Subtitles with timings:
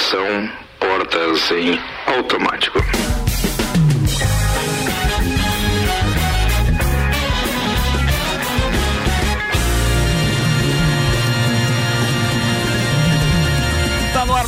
[0.00, 2.78] Estação portas em automático.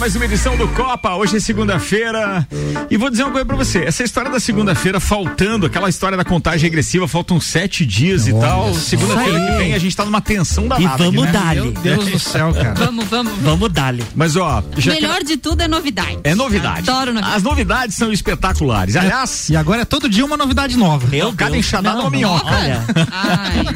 [0.03, 1.15] Mais uma edição do Copa.
[1.15, 2.45] Hoje é segunda-feira.
[2.91, 3.85] E vou dizer uma coisa pra você.
[3.85, 8.75] Essa história da segunda-feira faltando, aquela história da contagem regressiva, faltam sete dias e tal.
[8.75, 11.05] Segunda-feira que vem a gente tá numa tensão danada.
[11.05, 11.31] E vamos né?
[11.31, 11.61] dar-lhe.
[11.61, 12.75] Meu Deus do céu, cara.
[12.75, 13.33] Vamos, vamos.
[13.43, 14.03] Vamos dar-lhe.
[14.17, 16.19] Mas ó, já Melhor tem- de tudo é novidade.
[16.25, 16.81] é novidade.
[16.91, 17.37] Adoro novidade.
[17.37, 18.97] As novidades são espetaculares.
[18.97, 21.07] Aliás, E agora é todo dia uma novidade nova.
[21.07, 21.65] Meu cada Deus.
[21.65, 22.47] enxadada Não, uma minhoca.
[22.47, 23.67] Olha, Ai,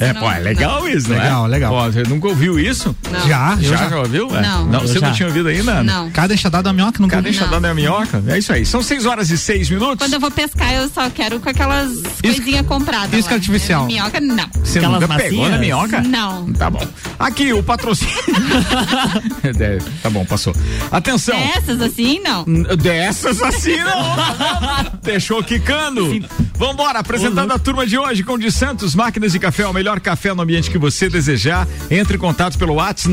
[0.00, 1.18] é, pô, é legal isso, né?
[1.22, 1.72] Legal, legal.
[1.72, 2.94] Pô, você nunca ouviu isso?
[3.08, 3.28] não.
[3.28, 3.88] Já, eu Já, já.
[3.90, 4.36] já ouviu?
[4.36, 4.42] É.
[4.42, 4.66] Não.
[4.66, 5.16] não Eu você não já.
[5.16, 5.82] tinha ouvido ainda?
[5.82, 6.10] Não.
[6.10, 8.22] Cada enxadada é uma minhoca, nunca Cada enxadada é a minhoca?
[8.28, 8.64] É isso aí.
[8.66, 9.98] São seis horas e seis minutos.
[9.98, 13.12] Quando eu vou pescar, eu só quero com aquelas coisinhas compradas.
[13.12, 13.36] isca lá.
[13.36, 13.86] artificial.
[13.86, 14.48] Minhoca, não.
[14.64, 15.50] Você Aquelas nunca pegou macias?
[15.50, 16.00] na minhoca?
[16.02, 16.52] Não.
[16.52, 16.86] Tá bom.
[17.18, 18.14] Aqui, o patrocínio.
[19.58, 20.54] É, tá bom, passou.
[20.90, 21.36] Atenção.
[21.56, 22.44] Essas assim, não.
[22.76, 24.16] Dessas assim não.
[25.02, 26.20] Deixou quicando.
[26.54, 30.34] Vambora, apresentando a turma de hoje com de Santos Máquinas de Café, o melhor café
[30.34, 31.66] no ambiente que você desejar.
[31.90, 33.06] Entre em contato pelo WhatsApp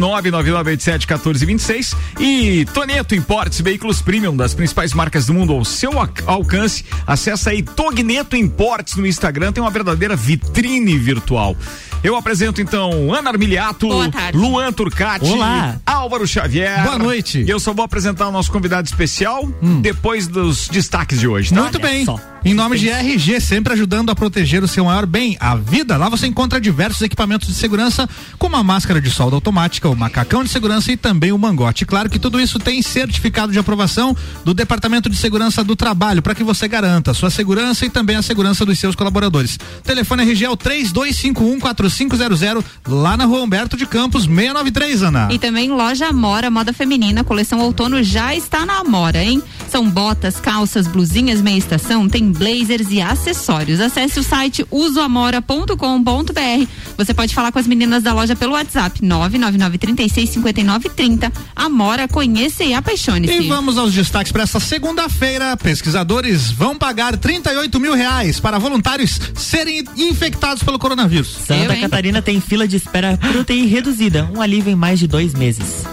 [1.74, 5.92] 999871426 e Toneto Importes, veículos premium das principais marcas do mundo ao seu
[6.26, 6.86] alcance.
[7.06, 11.56] Acesse aí Togneto Importes no Instagram, tem uma verdadeira vitrine virtual.
[12.04, 13.88] Eu apresento então Ana Armiliato.
[14.34, 15.80] Luan Turcati, Olá.
[15.86, 16.84] Álvaro Xavier.
[16.84, 17.42] Boa noite.
[17.42, 19.48] E eu só vou apresentar o nosso convidado especial
[19.82, 21.62] depois dos destaques de hoje, tá?
[21.62, 22.06] Muito Olha bem.
[22.06, 22.20] só.
[22.46, 25.96] Em nome de RG, sempre ajudando a proteger o seu maior bem, a vida.
[25.96, 28.06] Lá você encontra diversos equipamentos de segurança,
[28.38, 31.86] como a máscara de solda automática, o macacão de segurança e também o mangote.
[31.86, 36.36] Claro que tudo isso tem certificado de aprovação do Departamento de Segurança do Trabalho, para
[36.36, 39.58] que você garanta a sua segurança e também a segurança dos seus colaboradores.
[39.82, 45.30] Telefone RG é o 32514500, lá na rua Humberto de Campos, 693, Ana.
[45.32, 49.42] E também loja Amora, moda feminina, coleção outono já está na Amora, hein?
[49.70, 53.80] São botas, calças, blusinhas, meia estação, tem blazers e acessórios.
[53.80, 56.68] Acesse o site usoamora.com.br.
[56.98, 61.32] Você pode falar com as meninas da loja pelo WhatsApp 999365930.
[61.56, 63.34] Amora, conheça e apaixone-se.
[63.34, 65.56] E vamos aos destaques para essa segunda-feira.
[65.56, 71.38] Pesquisadores vão pagar 38 mil reais para voluntários serem infectados pelo coronavírus.
[71.46, 71.82] Santa Eu?
[71.82, 75.86] Catarina tem fila de espera por UTI reduzida, um alívio em mais de dois meses.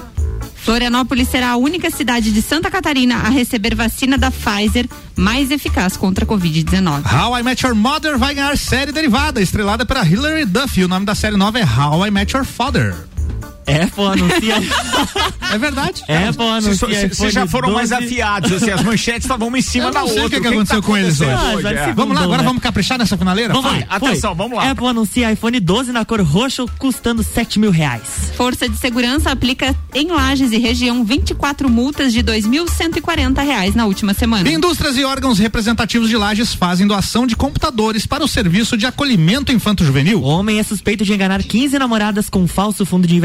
[0.62, 5.96] Florianópolis será a única cidade de Santa Catarina a receber vacina da Pfizer mais eficaz
[5.96, 7.02] contra a Covid-19.
[7.04, 10.78] How I Met Your Mother vai ganhar série derivada, estrelada pela Hilary Duff.
[10.78, 13.09] E o nome da série nova é How I Met Your Father.
[13.70, 14.54] É, pô, anuncia.
[15.52, 16.02] É verdade?
[16.08, 16.88] é, pô, Vocês anuncia.
[16.88, 18.04] vocês iPhone já foram mais 12.
[18.04, 20.26] afiados, assim, as manchetes estavam uma em cima Eu da não sei outra.
[20.26, 21.30] o que que tá aconteceu com eles hoje.
[21.30, 21.84] Ah, já É.
[21.86, 22.44] se- Vamos lá, agora né?
[22.48, 23.52] vamos caprichar nessa finaleira?
[23.52, 23.80] Vamos Vai.
[23.80, 24.70] lá, atenção, vamos lá.
[24.70, 28.02] Apple anuncia iPhone 12 na cor roxo, custando 7 mil reais.
[28.36, 34.14] Força de Segurança aplica em Lages e região 24 multas de 2.140 reais na última
[34.14, 34.48] semana.
[34.48, 39.52] Indústrias e órgãos representativos de Lages fazem doação de computadores para o serviço de acolhimento
[39.52, 40.22] infanto-juvenil.
[40.22, 43.16] Homem é suspeito de enganar 15 namoradas com um falso fundo de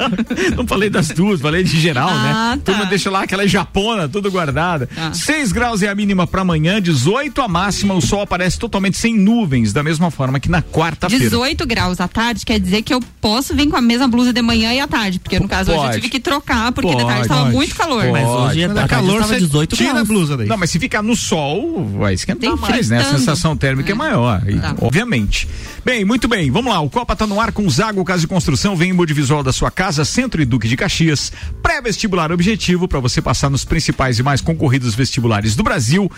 [0.55, 2.23] Não falei das duas, falei de geral, Ah,
[2.55, 2.61] né?
[2.63, 2.71] tá.
[2.71, 4.87] Turma deixa lá aquela japona, tudo guardada.
[4.87, 5.13] Tá.
[5.13, 8.97] 6 graus é a mínima para amanhã, 18 18 a máxima, o sol aparece totalmente
[8.97, 11.23] sem nuvens, da mesma forma que na quarta-feira.
[11.25, 14.41] 18 graus à tarde quer dizer que eu posso vir com a mesma blusa de
[14.41, 15.95] manhã e à tarde, porque no caso hoje eu Pode.
[15.97, 17.55] tive que trocar, porque de Pode, tarde tava pode.
[17.55, 18.01] muito calor.
[18.01, 18.11] Pode.
[18.11, 20.07] Mas hoje a é tarde calor, tava você 18 tira a graus.
[20.07, 20.47] blusa daí.
[20.47, 22.97] Não, mas se ficar no sol, vai esquentar Tem mais, né?
[22.97, 23.19] A fritando.
[23.19, 23.95] sensação térmica é, É.
[23.95, 24.75] maior, e- Tá.
[24.81, 25.47] obviamente.
[25.85, 26.79] Bem, muito bem, vamos lá.
[26.79, 29.69] O Copa tá no ar com Zago Casa de Construção, vem em Visual da sua
[29.69, 31.31] casa, Centro e Duque de Caxias.
[31.61, 36.09] Pré-vestibular objetivo para você passar nos principais e mais concorridos vestibulares do Brasil.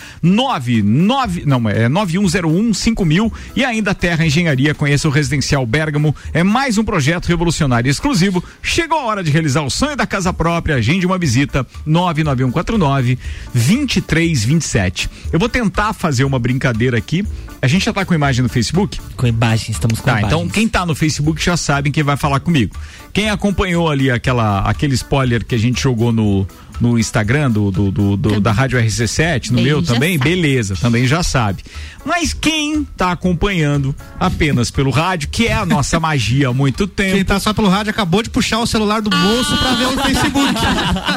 [0.94, 4.74] 99, não, é 9101 5000 e ainda Terra Engenharia.
[4.76, 6.16] Conheça o Residencial Bergamo.
[6.34, 8.44] É mais um projeto revolucionário exclusivo.
[8.62, 10.76] Chegou a hora de realizar o sonho da casa própria.
[10.76, 13.18] Agende uma visita 99149
[13.54, 15.10] 2327.
[15.32, 17.26] Eu vou tentar fazer uma brincadeira aqui.
[17.62, 19.00] A gente já tá com imagem no Facebook?
[19.16, 20.34] Com imagem, estamos com Tá, imagens.
[20.34, 22.76] então quem tá no Facebook já sabe quem vai falar comigo.
[23.14, 26.46] Quem acompanhou ali aquela, aquele spoiler que a gente jogou no,
[26.82, 30.30] no Instagram do, do, do- do- da Rádio RC7, no meu também, sabe.
[30.30, 31.64] beleza, também já sabe.
[32.06, 37.16] Mas quem tá acompanhando apenas pelo rádio, que é a nossa magia há muito tempo.
[37.16, 40.04] Quem tá só pelo rádio acabou de puxar o celular do bolso pra ver o
[40.04, 40.54] Facebook.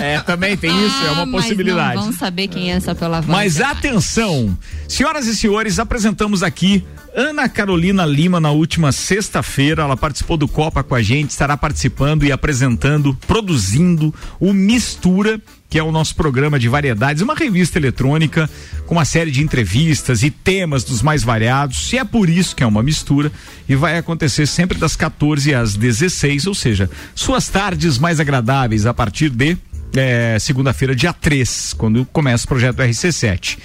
[0.00, 1.96] É, também tem isso, é Ah, uma mas possibilidade.
[1.96, 3.26] Não vão saber quem é essa pela voz.
[3.26, 4.56] Mas atenção,
[4.88, 6.84] senhoras e senhores, apresentamos aqui
[7.14, 9.82] Ana Carolina Lima na última sexta-feira.
[9.82, 15.78] Ela participou do Copa com a gente, estará participando e apresentando, produzindo o Mistura, que
[15.78, 18.48] é o nosso programa de variedades, uma revista eletrônica
[18.86, 21.92] com uma série de entrevistas e temas dos mais variados.
[21.92, 23.32] E é por isso que é uma mistura
[23.68, 28.94] e vai acontecer sempre das 14 às 16, ou seja, suas tardes mais agradáveis a
[28.94, 29.56] partir de
[29.94, 33.58] é, segunda-feira, dia 3, quando começa o projeto RC7.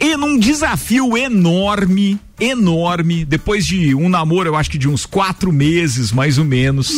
[0.00, 5.52] E num desafio enorme, enorme, depois de um namoro, eu acho que de uns quatro
[5.52, 6.90] meses, mais ou menos.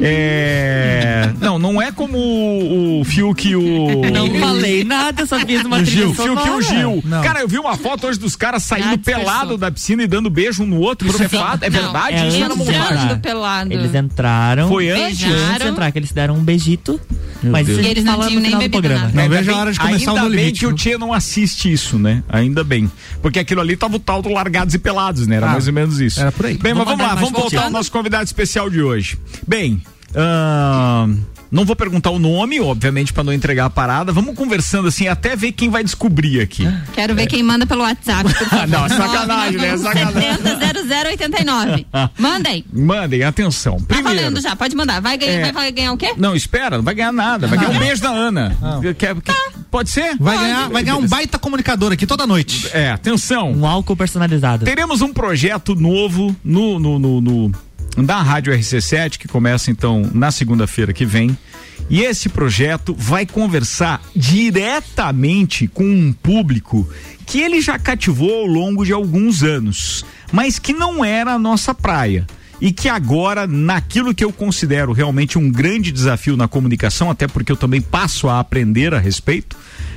[0.00, 4.02] É, não, não é como o, o Fiuk e o.
[4.14, 6.60] Não falei nada, só fiz uma O trilha Gil, Fiuk e o.
[6.62, 7.02] Gil.
[7.04, 7.22] Não.
[7.22, 10.30] Cara, eu vi uma foto hoje dos caras saindo Ah, pelado da piscina e dando
[10.30, 11.08] beijo um no outro.
[11.08, 11.62] Isso é fato?
[11.64, 12.16] É Não, verdade?
[12.16, 12.80] é Isso era montagem.
[13.04, 13.72] Entrando pelado.
[13.72, 14.68] Eles entraram.
[14.68, 15.24] Foi antes?
[15.24, 17.00] Antes de entrar, que eles deram um beijito.
[17.42, 17.78] mas Deus.
[17.78, 19.00] isso E eles não tinham nem do programa.
[19.02, 19.12] nada.
[19.14, 20.72] Não Ainda vejo a bem- hora de começar Ainda o No bem Limite, que o?
[20.72, 22.22] Tia não assiste isso, né?
[22.28, 22.90] Ainda bem.
[23.20, 25.36] Porque aquilo ali tava o tal do Largados e Pelados, né?
[25.36, 26.20] Era Ah, mais ou menos isso.
[26.20, 26.54] era por aí.
[26.56, 29.18] Bem, mas Vou vamos lá, vamos voltar ao nosso convidado especial de hoje.
[29.46, 29.82] Bem,
[30.16, 31.16] ahn,
[31.50, 34.12] não vou perguntar o nome, obviamente, para não entregar a parada.
[34.12, 36.66] Vamos conversando assim, até ver quem vai descobrir aqui.
[36.92, 38.28] Quero ver quem manda pelo WhatsApp.
[38.50, 39.68] Ah, não, é sacanagem, né?
[39.68, 40.20] É sacanagem.
[40.42, 41.86] 700089.
[42.18, 42.64] Mandem.
[42.72, 43.76] Mandem, atenção.
[43.78, 44.18] Tá Primeiro.
[44.20, 45.00] valendo já, pode mandar.
[45.00, 45.42] Vai ganhar, É.
[45.42, 46.12] vai, vai ganhar o quê?
[46.16, 47.46] Não, espera, não vai ganhar nada.
[47.46, 48.56] Vai ganhar um beijo da Ana.
[48.98, 49.34] Quer- quer-
[49.70, 50.16] Pode ser?
[50.20, 52.68] Vai ganhar, vai ganhar um baita comunicador aqui toda noite.
[52.72, 53.50] É, atenção.
[53.52, 54.64] Um álcool personalizado.
[54.64, 57.52] Teremos um projeto novo no, no, no, no-
[57.96, 61.36] da Rádio RC7, que começa então na segunda-feira que vem.
[61.88, 66.88] E esse projeto vai conversar diretamente com um público
[67.26, 71.74] que ele já cativou ao longo de alguns anos, mas que não era a nossa
[71.74, 72.26] praia.
[72.60, 77.52] E que agora, naquilo que eu considero realmente um grande desafio na comunicação, até porque
[77.52, 79.56] eu também passo a aprender a respeito,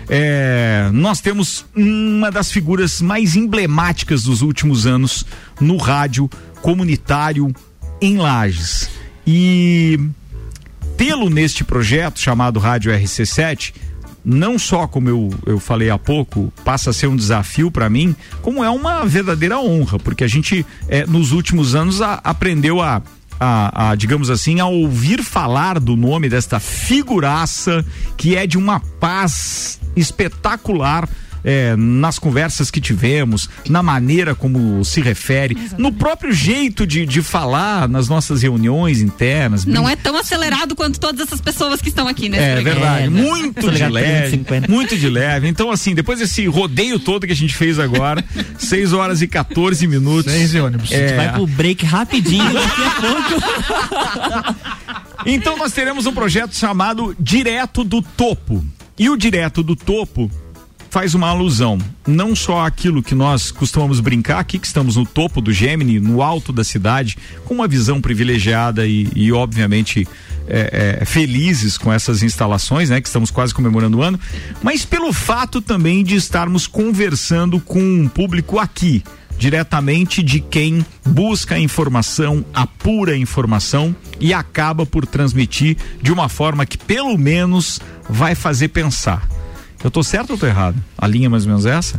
[0.09, 5.25] é, nós temos uma das figuras mais emblemáticas dos últimos anos
[5.61, 6.29] no rádio
[6.61, 7.53] comunitário
[8.01, 8.89] em Lages.
[9.25, 9.99] E
[10.97, 13.73] tê-lo neste projeto chamado Rádio RC7,
[14.23, 18.15] não só como eu, eu falei há pouco, passa a ser um desafio para mim,
[18.41, 23.01] como é uma verdadeira honra, porque a gente eh, nos últimos anos a- aprendeu a,
[23.39, 27.85] a, a, digamos assim, a ouvir falar do nome desta figuraça
[28.17, 31.07] que é de uma paz espetacular.
[31.49, 37.21] Eh, nas conversas que tivemos, na maneira como se refere, no próprio jeito de, de
[37.21, 39.65] falar nas nossas reuniões internas.
[39.65, 42.79] Não é tão acelerado quanto todas essas pessoas que estão aqui nesse É programa.
[42.81, 43.21] verdade, É, né?
[43.21, 44.67] muito de leve, 350.
[44.71, 45.47] muito de leve.
[45.47, 48.21] Então, assim, depois desse rodeio todo que a gente fez agora,
[48.59, 50.31] 6 horas e 14 minutos.
[50.31, 50.91] Seis e ônibus.
[50.91, 51.15] É.
[51.15, 54.57] Vai pro break rapidinho daqui a pouco.
[55.25, 58.63] Então, nós teremos um projeto chamado Direto do Topo.
[58.97, 60.31] E o Direto do Topo
[60.97, 61.77] faz uma alusão
[62.07, 66.23] não só àquilo que nós costumamos brincar aqui, que estamos no topo do Gemini, no
[66.23, 70.07] alto da cidade, com uma visão privilegiada e, e, obviamente
[70.47, 72.99] é, é, felizes com essas instalações, né?
[72.99, 74.19] Que estamos quase comemorando o ano,
[74.63, 79.03] mas pelo fato também de estarmos conversando com um público aqui,
[79.37, 86.27] diretamente de quem busca a informação, apura a informação e acaba por transmitir de uma
[86.27, 89.36] forma que pelo menos vai fazer pensar.
[89.87, 90.75] Eu tô certo ou tô errado?
[90.97, 91.97] A linha é mais ou menos essa?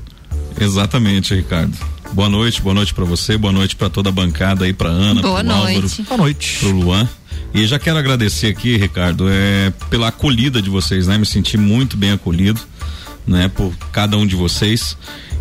[0.60, 1.74] Exatamente, Ricardo.
[2.12, 5.22] Boa noite, boa noite para você, boa noite para toda a bancada aí, para Ana,
[5.22, 6.02] Boa pro Álvaro, noite.
[6.02, 6.58] Boa noite.
[6.60, 7.08] pro Luan.
[7.54, 11.16] E já quero agradecer aqui, Ricardo, é, pela acolhida de vocês, né?
[11.16, 12.60] Me senti muito bem acolhido,
[13.26, 13.48] né?
[13.48, 14.94] Por cada um de vocês.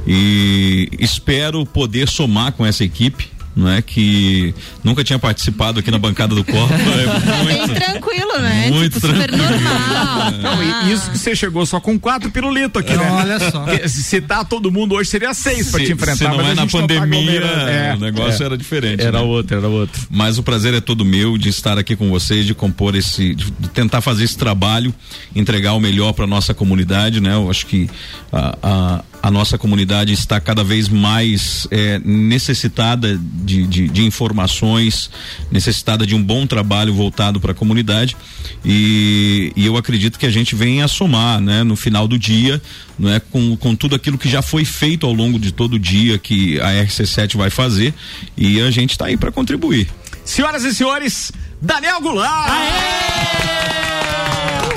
[0.07, 5.97] E espero poder somar com essa equipe não é que nunca tinha participado aqui na
[5.97, 6.75] bancada do Copa.
[6.77, 7.66] É muito,
[7.99, 8.69] tranquilo, né?
[8.71, 9.37] Muito tipo, tranquilo.
[9.37, 10.31] Super normal.
[10.41, 13.09] Não, isso que você chegou só com quatro pirulitos aqui, né?
[13.11, 13.65] Olha só.
[13.87, 16.17] Se tá todo mundo hoje seria seis pra Se- te enfrentar.
[16.17, 17.41] se não mas é na tá pandemia.
[17.41, 18.45] É, o negócio é.
[18.45, 19.01] era diferente.
[19.01, 19.25] Era né?
[19.25, 20.01] outro, era outro.
[20.09, 23.51] Mas o prazer é todo meu de estar aqui com vocês, de compor esse, de,
[23.69, 24.93] tentar fazer esse trabalho,
[25.35, 27.33] entregar o melhor para nossa comunidade, né?
[27.33, 27.89] Eu acho que
[28.31, 35.09] a, a, a nossa comunidade está cada vez mais eh, necessitada de, de, de informações,
[35.51, 38.15] necessitada de um bom trabalho voltado para a comunidade
[38.63, 41.63] e, e eu acredito que a gente vem a somar, né?
[41.63, 42.61] No final do dia,
[42.97, 45.79] não é com, com tudo aquilo que já foi feito ao longo de todo o
[45.79, 47.93] dia que a RC7 vai fazer
[48.35, 49.87] e a gente está aí para contribuir.
[50.23, 51.31] Senhoras e senhores,
[51.61, 52.51] Daniel Goulart!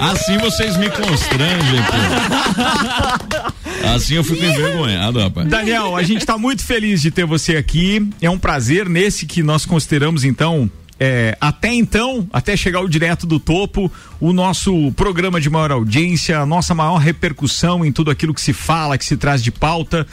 [0.00, 3.49] Assim vocês me constrangem, pô.
[3.82, 5.48] Assim eu fico envergonhado, rapaz.
[5.48, 8.08] Daniel, a gente está muito feliz de ter você aqui.
[8.20, 13.26] É um prazer nesse que nós consideramos, então, é, até então, até chegar o direto
[13.26, 18.34] do topo, o nosso programa de maior audiência, a nossa maior repercussão em tudo aquilo
[18.34, 20.06] que se fala, que se traz de pauta.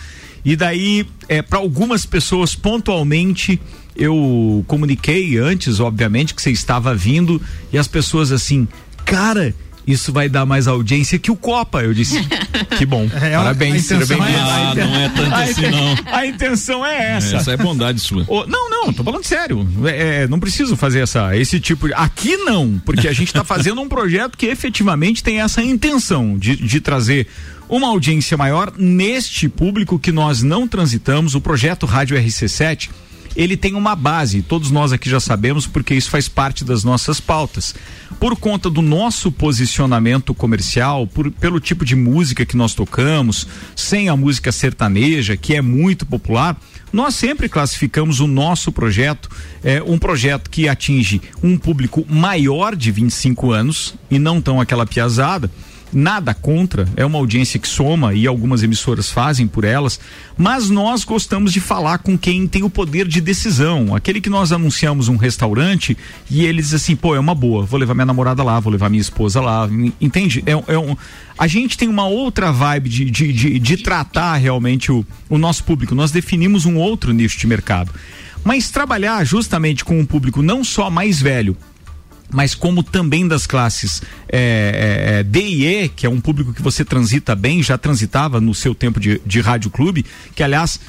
[0.46, 3.60] E daí, é, para algumas pessoas, pontualmente,
[3.98, 7.42] eu comuniquei antes, obviamente, que você estava vindo,
[7.74, 8.68] e as pessoas assim,
[9.04, 9.54] cara.
[9.88, 11.82] Isso vai dar mais audiência que o Copa.
[11.82, 12.20] Eu disse,
[12.78, 13.10] que bom.
[13.22, 14.50] É, Parabéns, a seja intenção é bem-vindo.
[14.50, 16.14] Ah, não é tanto A assim, não.
[16.14, 17.38] A intenção é essa.
[17.38, 18.26] Essa é bondade sua.
[18.28, 19.66] Ô, não, não, tô falando sério.
[19.86, 21.94] É, é, não preciso fazer essa, esse tipo de.
[21.94, 26.58] Aqui não, porque a gente está fazendo um projeto que efetivamente tem essa intenção de,
[26.58, 27.26] de trazer
[27.70, 31.34] uma audiência maior neste público que nós não transitamos.
[31.34, 32.90] O projeto Rádio RC7
[33.38, 37.20] ele tem uma base, todos nós aqui já sabemos, porque isso faz parte das nossas
[37.22, 37.76] pautas.
[38.20, 44.10] Por conta do nosso posicionamento comercial, por- pelo tipo de música que nós tocamos, sem
[44.10, 46.60] a música sertaneja, que é muito popular,
[46.92, 49.30] nós sempre classificamos o nosso projeto
[49.64, 54.86] é, um projeto que atinge um público maior de 25 anos e não tão aquela
[54.86, 55.52] piazada.
[55.94, 59.98] Nada contra, é uma audiência que soma e algumas emissoras fazem por elas,
[60.38, 63.96] mas nós gostamos de falar com quem tem o poder de decisão.
[63.96, 65.98] Aquele que nós anunciamos um restaurante
[66.30, 68.90] e ele diz assim: pô, é uma boa, vou levar minha namorada lá, vou levar
[68.90, 69.66] minha esposa lá.
[69.72, 70.44] en- Entende?
[70.46, 70.96] É, é um,
[71.38, 75.64] a gente tem uma outra vibe de, de, de, de tratar realmente o, o nosso
[75.64, 75.96] público.
[75.96, 77.92] Nós definimos um outro nicho de mercado.
[78.44, 81.56] Mas trabalhar justamente com um público não só mais velho,
[82.30, 86.54] mas como também das classes é, é, é, D e E, que é um público
[86.54, 90.06] que você transita bem, já transitava no seu tempo de, de rádio clube,
[90.36, 90.80] que aliás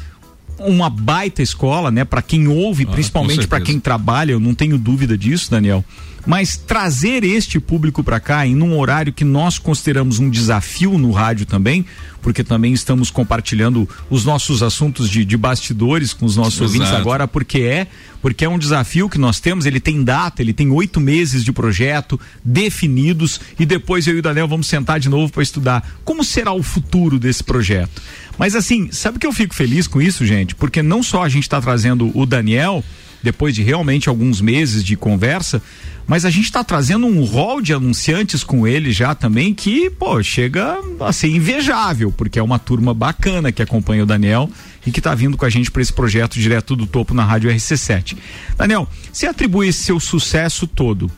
[0.58, 4.76] uma baita escola, né, para quem ouve, Ah, principalmente para quem trabalha, eu não tenho
[4.76, 5.84] dúvida disso, Daniel.
[6.28, 11.10] Mas trazer este público para cá em um horário que nós consideramos um desafio no
[11.10, 11.86] rádio também,
[12.20, 16.64] porque também estamos compartilhando os nossos assuntos de, de bastidores com os nossos Exato.
[16.66, 17.86] ouvintes agora, porque é,
[18.20, 19.64] porque é um desafio que nós temos.
[19.64, 24.22] Ele tem data, ele tem oito meses de projeto definidos e depois eu e o
[24.22, 28.02] Daniel vamos sentar de novo para estudar como será o futuro desse projeto.
[28.36, 30.54] Mas assim, sabe que eu fico feliz com isso, gente?
[30.54, 32.84] Porque não só a gente está trazendo o Daniel
[33.22, 35.62] depois de realmente alguns meses de conversa,
[36.08, 40.22] mas a gente está trazendo um rol de anunciantes com ele já também que, pô,
[40.22, 44.50] chega a ser invejável, porque é uma turma bacana que acompanha o Daniel
[44.86, 47.50] e que está vindo com a gente para esse projeto direto do topo na Rádio
[47.50, 48.16] RC7.
[48.56, 51.10] Daniel, você atribui esse seu sucesso todo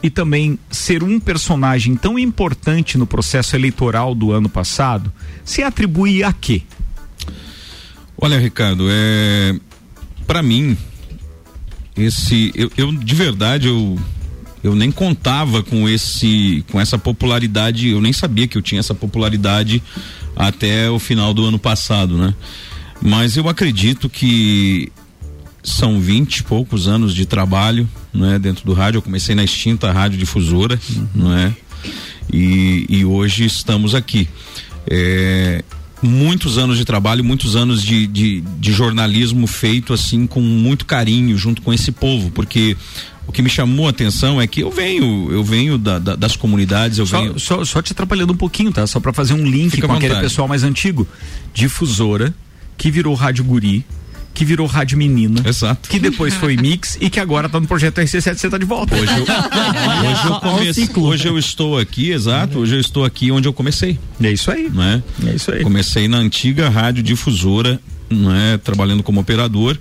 [0.00, 5.12] e também ser um personagem tão importante no processo eleitoral do ano passado,
[5.44, 6.62] se atribui a quê?
[8.16, 9.58] Olha, Ricardo, é
[10.24, 10.76] para mim
[11.96, 13.98] esse eu, eu de verdade eu
[14.66, 18.94] eu nem contava com esse com essa popularidade, eu nem sabia que eu tinha essa
[18.94, 19.82] popularidade
[20.34, 22.34] até o final do ano passado, né?
[23.00, 24.90] Mas eu acredito que
[25.62, 28.98] são vinte e poucos anos de trabalho, né, dentro do rádio.
[28.98, 30.78] Eu comecei na extinta rádio difusora,
[31.14, 31.54] não é?
[32.32, 34.28] E, e hoje estamos aqui.
[34.88, 35.64] É,
[36.02, 41.36] muitos anos de trabalho, muitos anos de, de, de jornalismo feito assim com muito carinho
[41.36, 42.76] junto com esse povo, porque
[43.26, 46.36] o que me chamou a atenção é que eu venho, eu venho da- da- das
[46.36, 47.38] comunidades, eu venho.
[47.38, 48.86] Só, só, só te atrapalhando um pouquinho, tá?
[48.86, 51.06] Só para fazer um link Fica com aquele pessoal mais antigo.
[51.52, 52.34] Difusora,
[52.76, 53.84] que virou Rádio Guri,
[54.34, 55.42] que virou Rádio Menina.
[55.48, 55.88] Exato.
[55.88, 58.94] Que depois foi Mix e que agora tá no projeto RC7 você tá de volta.
[58.94, 59.22] Hoje eu,
[60.10, 61.04] hoje, eu comece- ciclo.
[61.06, 62.58] hoje eu estou aqui, exato.
[62.58, 64.68] Hoje eu estou aqui onde eu comecei, É isso aí.
[64.68, 65.02] né?
[65.26, 65.62] É isso aí.
[65.62, 67.80] Comecei na antiga rádio difusora,
[68.10, 69.78] né, trabalhando como operador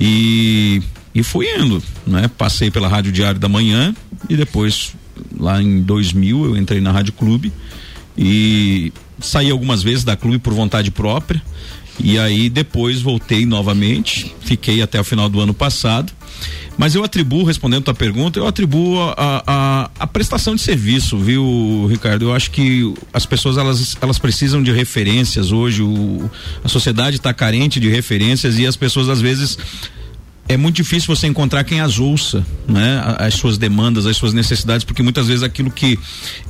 [0.00, 0.82] e
[1.14, 2.28] e fui indo, né?
[2.38, 3.94] Passei pela Rádio Diário da Manhã
[4.28, 4.94] e depois
[5.38, 7.52] lá em 2000 eu entrei na Rádio Clube
[8.16, 11.42] e saí algumas vezes da clube por vontade própria
[12.00, 16.12] E aí depois voltei novamente, fiquei até o final do ano passado.
[16.78, 21.18] Mas eu atribuo, respondendo a tua pergunta, eu atribuo a, a, a, prestação de serviço,
[21.18, 22.24] viu, Ricardo?
[22.24, 25.82] Eu acho que as pessoas elas, elas precisam de referências hoje.
[25.82, 26.30] O,
[26.64, 29.58] a sociedade está carente de referências e as pessoas às vezes
[30.48, 33.02] é muito difícil você encontrar quem as ouça, né?
[33.18, 35.98] As suas demandas, as suas necessidades, porque muitas vezes aquilo que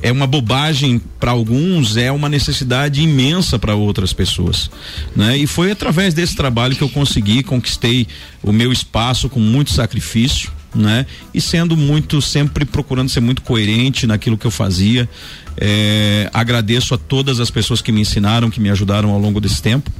[0.01, 4.69] é uma bobagem para alguns é uma necessidade imensa para outras pessoas,
[5.15, 5.37] né?
[5.37, 8.07] E foi através desse trabalho que eu consegui, conquistei
[8.41, 11.05] o meu espaço com muito sacrifício, né?
[11.33, 15.07] E sendo muito, sempre procurando ser muito coerente naquilo que eu fazia.
[15.55, 19.61] É, agradeço a todas as pessoas que me ensinaram, que me ajudaram ao longo desse
[19.61, 19.91] tempo,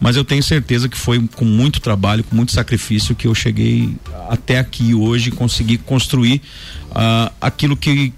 [0.00, 3.94] mas eu tenho certeza que foi com muito trabalho, com muito sacrifício que eu cheguei
[4.30, 6.40] até aqui hoje e consegui construir
[6.90, 8.12] uh, aquilo que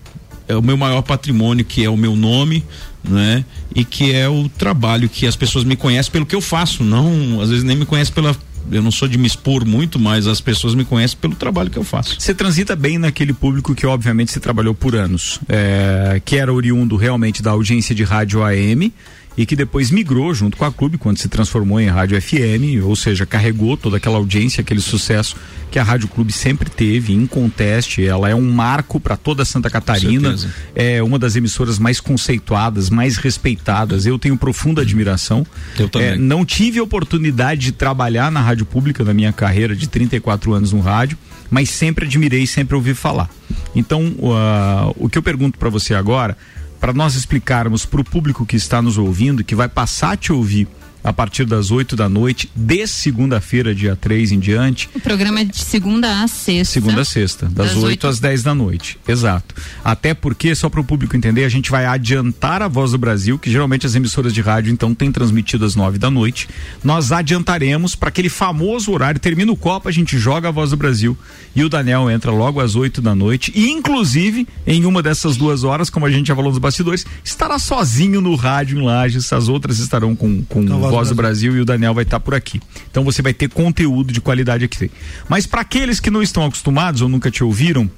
[0.47, 2.65] é o meu maior patrimônio, que é o meu nome,
[3.03, 3.45] né?
[3.75, 7.41] E que é o trabalho que as pessoas me conhecem pelo que eu faço, não,
[7.41, 8.37] às vezes nem me conhecem pela
[8.71, 11.79] eu não sou de me expor muito, mas as pessoas me conhecem pelo trabalho que
[11.79, 12.21] eu faço.
[12.21, 16.97] Você transita bem naquele público que obviamente você trabalhou por anos, é, que era oriundo
[16.97, 18.93] realmente da audiência de rádio AM
[19.37, 22.95] e que depois migrou junto com a clube quando se transformou em rádio FM, ou
[22.95, 25.37] seja, carregou toda aquela audiência, aquele sucesso
[25.71, 28.07] que a Rádio Clube sempre teve, em conteste.
[28.07, 30.37] Ela é um marco para toda Santa Catarina,
[30.73, 34.07] é uma das emissoras mais conceituadas, mais respeitadas.
[34.07, 35.45] Eu tenho profunda admiração.
[35.77, 36.09] Eu também.
[36.11, 40.73] É, não tive oportunidade de trabalhar na rádio pública na minha carreira de 34 anos
[40.73, 41.19] no rádio,
[41.51, 43.29] mas sempre admirei, sempre ouvi falar.
[43.75, 46.37] Então, uh, o que eu pergunto para você agora
[46.85, 50.31] para nós explicarmos para o público que está nos ouvindo, que vai passar a te
[50.31, 50.69] ouvir
[51.05, 54.89] a partir das 8 da noite, de segunda-feira, dia 3 em diante.
[54.95, 56.73] O programa é de segunda a sexta.
[56.73, 58.99] Segunda a sexta, das, das 8, 8 às 10 da noite.
[59.07, 59.55] Exato.
[59.85, 63.39] Até porque, só para o público entender, a gente vai adiantar a Voz do Brasil,
[63.39, 66.49] que geralmente as emissoras de rádio então têm transmitido às 9 da noite.
[66.83, 70.77] Nós adiantaremos para aquele famoso horário, termina o Copa, a gente joga a Voz do
[70.77, 71.17] Brasil
[71.55, 73.53] e o Daniel entra logo às 8 da noite.
[73.55, 77.59] E, inclusive, em uma dessas duas horas, como a gente já falou nos bastidores, estará
[77.59, 81.61] sozinho no rádio em Lages, as outras estarão com, com então, Voz do Brasil e
[81.61, 82.61] o Daniel vai estar por aqui.
[82.91, 84.91] Então você vai ter conteúdo de qualidade aqui.
[85.29, 87.91] Mas para aqueles que não estão acostumados ou nunca te ouviram,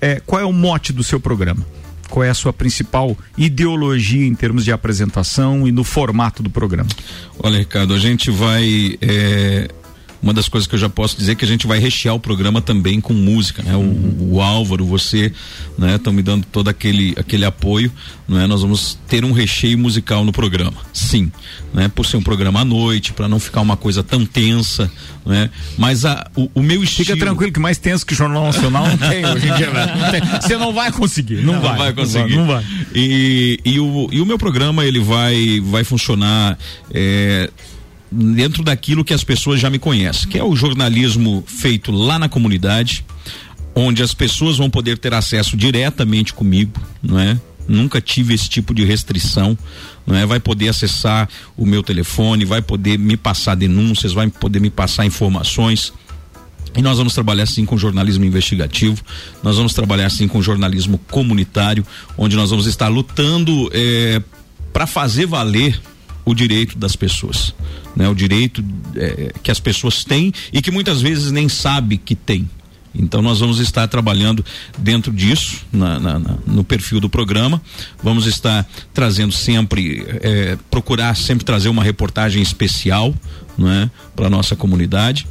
[0.00, 1.64] é, qual é o mote do seu programa?
[2.08, 6.90] Qual é a sua principal ideologia em termos de apresentação e no formato do programa?
[7.38, 9.68] Olha, Ricardo, a gente vai é
[10.22, 12.20] uma das coisas que eu já posso dizer é que a gente vai rechear o
[12.20, 13.74] programa também com música, né?
[13.74, 15.32] O, o Álvaro, você,
[15.76, 15.96] né?
[15.96, 17.90] Estão me dando todo aquele, aquele apoio,
[18.28, 18.46] né?
[18.46, 21.32] Nós vamos ter um recheio musical no programa, sim,
[21.74, 21.88] né?
[21.88, 24.88] Por ser um programa à noite, para não ficar uma coisa tão tensa,
[25.26, 25.50] né?
[25.76, 27.06] Mas a, o, o meu estilo...
[27.06, 30.40] Fica tranquilo que mais tenso que o Jornal Nacional não tem hoje em dia, né?
[30.40, 31.78] Você não vai conseguir, não, não vai.
[31.78, 32.36] vai conseguir.
[32.36, 32.64] Não vai.
[32.94, 36.56] E, e, o, e o meu programa, ele vai, vai funcionar...
[36.94, 37.50] É,
[38.12, 42.28] dentro daquilo que as pessoas já me conhecem, que é o jornalismo feito lá na
[42.28, 43.04] comunidade,
[43.74, 47.40] onde as pessoas vão poder ter acesso diretamente comigo, não é?
[47.66, 49.56] Nunca tive esse tipo de restrição,
[50.06, 50.26] não é?
[50.26, 55.06] Vai poder acessar o meu telefone, vai poder me passar denúncias, vai poder me passar
[55.06, 55.92] informações.
[56.76, 59.02] E nós vamos trabalhar assim com jornalismo investigativo,
[59.42, 64.22] nós vamos trabalhar assim com jornalismo comunitário, onde nós vamos estar lutando eh,
[64.72, 65.80] para fazer valer
[66.24, 67.54] o direito das pessoas,
[67.96, 68.08] né?
[68.08, 68.64] O direito
[68.96, 72.48] é, que as pessoas têm e que muitas vezes nem sabe que tem.
[72.94, 74.44] Então nós vamos estar trabalhando
[74.78, 77.60] dentro disso na, na, na, no perfil do programa.
[78.02, 83.14] Vamos estar trazendo sempre, é, procurar sempre trazer uma reportagem especial,
[83.56, 85.26] não é, para nossa comunidade.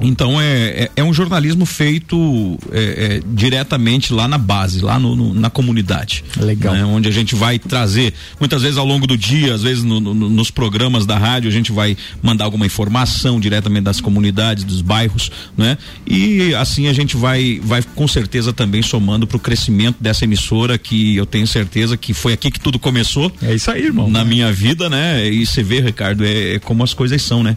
[0.00, 5.14] Então é, é, é, um jornalismo feito é, é, diretamente lá na base, lá no,
[5.14, 6.24] no, na comunidade.
[6.38, 6.74] Legal.
[6.74, 6.84] Né?
[6.84, 10.14] Onde a gente vai trazer, muitas vezes ao longo do dia, às vezes no, no,
[10.14, 15.30] nos programas da rádio, a gente vai mandar alguma informação diretamente das comunidades, dos bairros,
[15.56, 15.76] né?
[16.06, 20.78] E assim a gente vai, vai com certeza também somando para o crescimento dessa emissora
[20.78, 23.30] que eu tenho certeza que foi aqui que tudo começou.
[23.42, 24.08] É isso aí, irmão.
[24.08, 25.28] Na minha vida, né?
[25.28, 27.56] E você vê, Ricardo, é, é como as coisas são, né?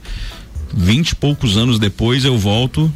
[0.74, 2.92] Vinte e poucos anos depois eu volto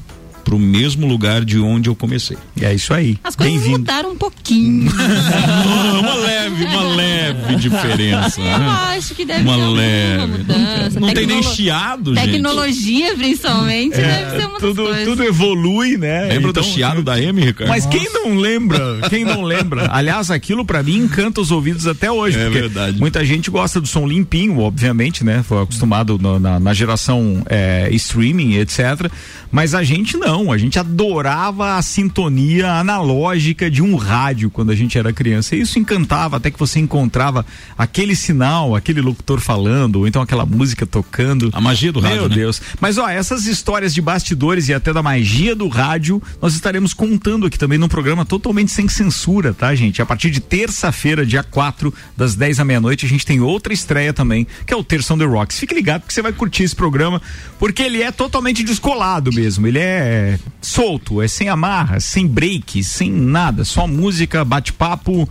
[0.47, 2.37] para o mesmo lugar de onde eu comecei.
[2.61, 3.17] É isso aí.
[3.21, 4.89] As coisas mudaram um pouquinho.
[5.99, 8.39] uma leve, uma leve diferença.
[8.39, 8.65] Eu né?
[8.95, 10.17] acho que deve uma ter leve.
[10.17, 10.99] uma mudança.
[11.01, 12.31] Não tem nem chiado, gente.
[12.31, 16.27] Tecnologia, principalmente, é, deve ser uma tudo, das tudo evolui, né?
[16.27, 17.69] Lembra então, do chiado da M, Ricardo?
[17.69, 17.97] Mas Nossa.
[17.97, 19.01] quem não lembra?
[19.09, 19.89] Quem não lembra?
[19.91, 22.39] Aliás, aquilo para mim encanta os ouvidos até hoje.
[22.39, 22.97] É verdade.
[22.99, 25.43] Muita gente gosta do som limpinho, obviamente, né?
[25.43, 29.11] Foi acostumado no, na, na, geração é, streaming, etc.
[29.51, 34.75] Mas a gente não, a gente adorava a sintonia analógica de um rádio quando a
[34.75, 35.55] gente era criança.
[35.55, 37.45] E isso encantava até que você encontrava
[37.77, 41.49] aquele sinal, aquele locutor falando, ou então aquela música tocando.
[41.53, 42.17] A magia do rádio.
[42.17, 42.35] Meu né?
[42.35, 42.61] Deus.
[42.79, 47.45] Mas ó, essas histórias de bastidores e até da magia do rádio, nós estaremos contando
[47.45, 50.01] aqui também num programa totalmente sem censura, tá, gente?
[50.01, 54.13] A partir de terça-feira, dia 4, das 10 à meia-noite, a gente tem outra estreia
[54.13, 55.59] também, que é o Terção The Rocks.
[55.59, 57.21] Fique ligado porque você vai curtir esse programa,
[57.59, 59.67] porque ele é totalmente descolado mesmo.
[59.67, 60.26] Ele é
[60.61, 65.29] solto, é sem amarra, sem break, sem nada, só música, bate-papo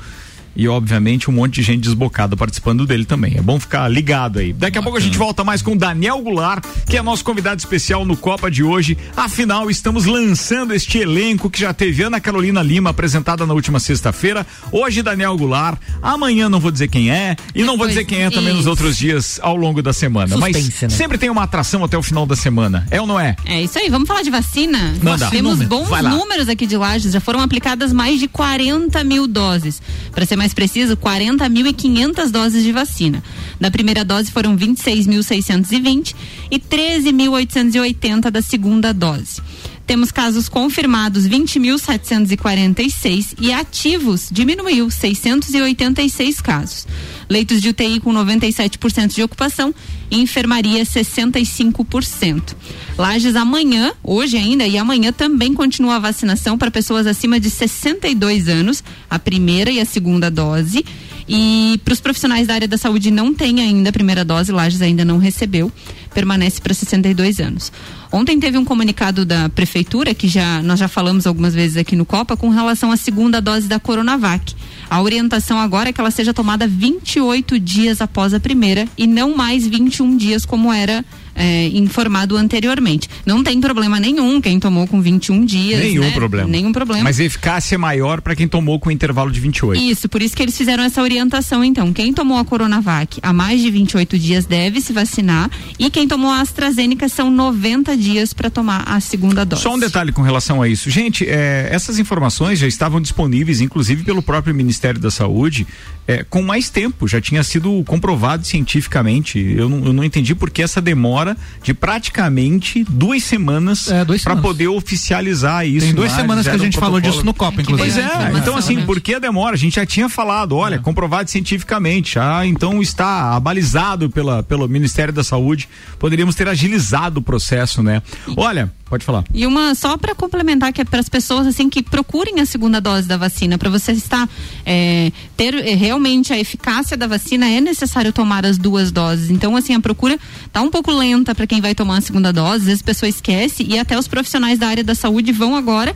[0.56, 3.36] e obviamente um monte de gente desbocada participando dele também.
[3.36, 4.52] É bom ficar ligado aí.
[4.52, 7.58] Daqui a pouco a gente volta mais com o Daniel Goulart, que é nosso convidado
[7.58, 8.96] especial no Copa de hoje.
[9.16, 14.46] Afinal, estamos lançando este elenco que já teve Ana Carolina Lima apresentada na última sexta-feira.
[14.72, 18.22] Hoje Daniel Goulart, amanhã não vou dizer quem é e não vou Depois, dizer quem
[18.22, 18.70] é também nos isso.
[18.70, 20.36] outros dias ao longo da semana.
[20.36, 20.88] Mas Suspense, né?
[20.88, 22.86] sempre tem uma atração até o final da semana.
[22.90, 23.36] É ou não é?
[23.44, 24.94] É isso aí, vamos falar de vacina?
[25.02, 25.28] Manda.
[25.28, 29.82] Temos bons números aqui de Lages, já foram aplicadas mais de 40 mil doses.
[30.12, 33.22] Para ser mais preciso, 40.500 doses de vacina.
[33.60, 36.14] Da primeira dose foram 26.620
[36.50, 39.40] e 13.880 da segunda dose.
[39.86, 46.88] Temos casos confirmados 20.746 e ativos diminuiu 686 casos.
[47.28, 49.72] Leitos de UTI com 97% de ocupação
[50.10, 52.54] e enfermaria 65%.
[52.98, 58.48] Lages amanhã, hoje ainda e amanhã também continua a vacinação para pessoas acima de 62
[58.48, 60.84] anos, a primeira e a segunda dose.
[61.28, 64.80] E para os profissionais da área da saúde não tem ainda a primeira dose, Lages
[64.80, 65.72] ainda não recebeu,
[66.14, 67.72] permanece para 62 anos.
[68.12, 72.06] Ontem teve um comunicado da prefeitura que já nós já falamos algumas vezes aqui no
[72.06, 74.54] Copa com relação à segunda dose da Coronavac.
[74.88, 79.36] A orientação agora é que ela seja tomada 28 dias após a primeira e não
[79.36, 81.04] mais 21 dias como era
[81.36, 83.08] é, informado anteriormente.
[83.24, 85.80] Não tem problema nenhum quem tomou com 21 dias.
[85.80, 86.10] Nenhum né?
[86.12, 86.48] problema.
[86.48, 87.04] Nenhum problema.
[87.04, 89.80] Mas a eficácia é maior para quem tomou com intervalo de 28.
[89.80, 91.92] Isso, por isso que eles fizeram essa orientação, então.
[91.92, 96.30] Quem tomou a Coronavac há mais de 28 dias deve se vacinar e quem tomou
[96.30, 99.62] a AstraZeneca são 90 dias para tomar a segunda dose.
[99.62, 100.88] Só um detalhe com relação a isso.
[100.88, 105.66] Gente, é, essas informações já estavam disponíveis, inclusive pelo próprio Ministério da Saúde,
[106.06, 107.06] é, com mais tempo.
[107.06, 109.38] Já tinha sido comprovado cientificamente.
[109.38, 111.25] Eu não, eu não entendi por que essa demora
[111.62, 115.86] de praticamente duas semanas É, para poder oficializar isso.
[115.86, 117.90] Tem duas lá, semanas que a gente um falou disso no Copa, inclusive.
[117.90, 119.54] Pois é, informação, então assim, por que a demora?
[119.54, 125.12] A gente já tinha falado, olha, comprovado cientificamente, já então está abalizado pela, pelo Ministério
[125.12, 128.02] da Saúde, poderíamos ter agilizado o processo, né?
[128.36, 129.24] Olha, pode falar.
[129.34, 132.80] E uma só para complementar que é para as pessoas assim que procurem a segunda
[132.80, 134.28] dose da vacina, para você estar
[134.64, 139.30] é, ter é, realmente a eficácia da vacina é necessário tomar as duas doses.
[139.30, 140.18] Então assim a procura
[140.52, 143.08] tá um pouco lenta para quem vai tomar a segunda dose, às vezes a pessoa
[143.08, 145.94] esquece e até os profissionais da área da saúde vão agora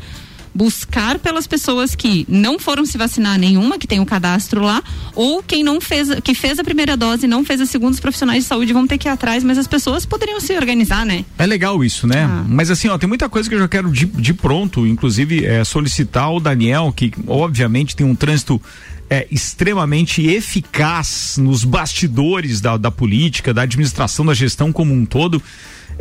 [0.55, 4.83] buscar pelas pessoas que não foram se vacinar nenhuma, que tem o cadastro lá,
[5.15, 8.01] ou quem não fez, que fez a primeira dose e não fez a segunda, os
[8.01, 11.25] profissionais de saúde vão ter que ir atrás, mas as pessoas poderiam se organizar, né?
[11.39, 12.25] É legal isso, né?
[12.25, 12.45] Ah.
[12.49, 15.65] Mas assim, ó, tem muita coisa que eu já quero de, de pronto, inclusive é,
[15.65, 18.61] solicitar o Daniel, que obviamente tem um trânsito
[19.09, 25.43] é, extremamente eficaz nos bastidores da, da política, da administração, da gestão como um todo.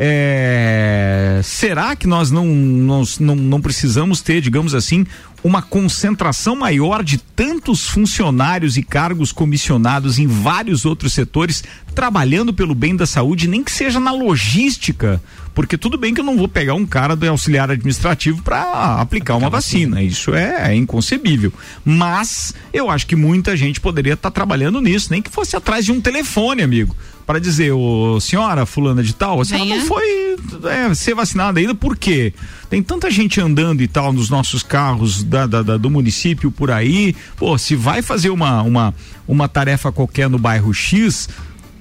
[0.02, 5.06] É, será que nós não, nós não, não precisamos ter, digamos assim,
[5.44, 12.74] uma concentração maior de tantos funcionários e cargos comissionados em vários outros setores trabalhando pelo
[12.74, 15.22] bem da saúde, nem que seja na logística?
[15.60, 19.36] Porque tudo bem que eu não vou pegar um cara do auxiliar administrativo para aplicar
[19.36, 21.52] uma vacina, isso é, é inconcebível.
[21.84, 25.92] Mas eu acho que muita gente poderia estar trabalhando nisso, nem que fosse atrás de
[25.92, 26.96] um telefone, amigo,
[27.28, 29.80] para dizer, ô senhora fulana de tal, a senhora Venha.
[29.80, 30.38] não foi
[30.72, 32.34] é, ser vacinada ainda, por quê?
[32.70, 36.72] Tem tanta gente andando e tal nos nossos carros da, da- da- do município por
[36.72, 37.14] aí.
[37.36, 38.96] Pô, se vai fazer uma, uma,
[39.28, 41.28] uma tarefa qualquer no bairro X,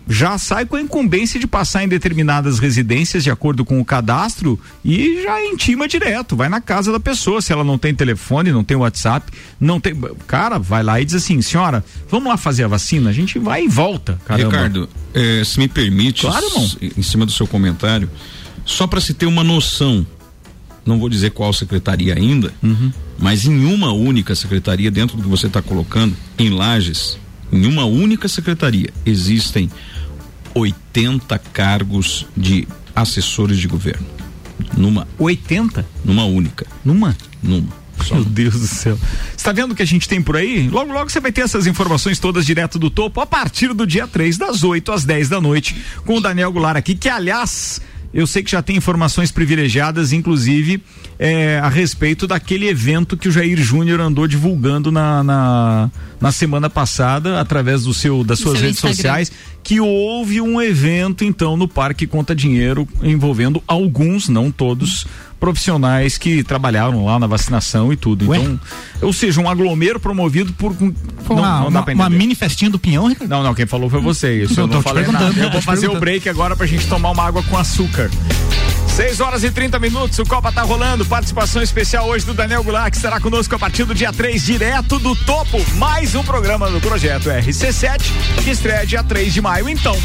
[0.09, 4.59] já sai com a incumbência de passar em determinadas residências de acordo com o cadastro
[4.85, 8.64] e já intima direto, vai na casa da pessoa, se ela não tem telefone, não
[8.64, 9.94] tem WhatsApp, não tem,
[10.27, 13.64] cara, vai lá e diz assim, senhora, vamos lá fazer a vacina, a gente vai
[13.64, 14.51] e volta, caramba.
[14.51, 16.71] Ricardo, eh, se me permite, Claro, irmão.
[16.97, 18.09] em cima do seu comentário,
[18.64, 20.07] só para se ter uma noção,
[20.87, 22.90] não vou dizer qual secretaria ainda, Uhum.
[23.18, 27.18] mas em uma única secretaria, dentro do que você está colocando, em Lages,
[27.53, 29.71] em uma única secretaria, existem
[30.54, 34.06] 80 cargos de assessores de governo.
[34.76, 36.66] Numa, 80 numa única.
[36.84, 37.88] numa Numa.
[38.04, 38.98] Só Meu Deus do céu.
[39.37, 40.68] Você tá vendo o que a gente tem por aí?
[40.68, 44.06] Logo, logo você vai ter essas informações todas direto do topo a partir do dia
[44.06, 47.80] 3, das 8 às 10 da noite, com o Daniel Goulart aqui, que aliás.
[48.12, 50.83] Eu sei que já tem informações privilegiadas, inclusive
[51.18, 55.90] é, a respeito daquele evento que o Jair Júnior andou divulgando na, na,
[56.21, 58.94] na, semana passada, através do seu, das suas redes Instagram.
[58.94, 65.07] sociais, que houve um evento, então, no Parque Conta Dinheiro, envolvendo alguns, não todos,
[65.38, 68.29] profissionais que trabalharam lá na vacinação e tudo.
[68.29, 68.38] Ué?
[68.38, 68.61] Então,
[69.03, 70.74] ou seja, um aglomero promovido por.
[70.81, 70.94] Não,
[71.29, 73.31] uma, não uma, uma, mini festinha do Pinhão, Ricardo?
[73.31, 74.42] Não, não, quem falou foi você.
[74.42, 75.33] Isso eu, eu não falei nada.
[75.38, 78.11] Eu vou fazer o break agora pra gente tomar uma água com açúcar.
[78.98, 81.06] 6 horas e 30 minutos, o Copa tá rolando.
[81.06, 84.98] Participação especial hoje do Daniel Goulart, que estará conosco a partir do dia 3, direto
[84.98, 85.64] do topo.
[85.76, 88.02] Mais um programa do projeto RC7,
[88.42, 89.68] que estreia dia 3 de maio.
[89.68, 89.96] Então,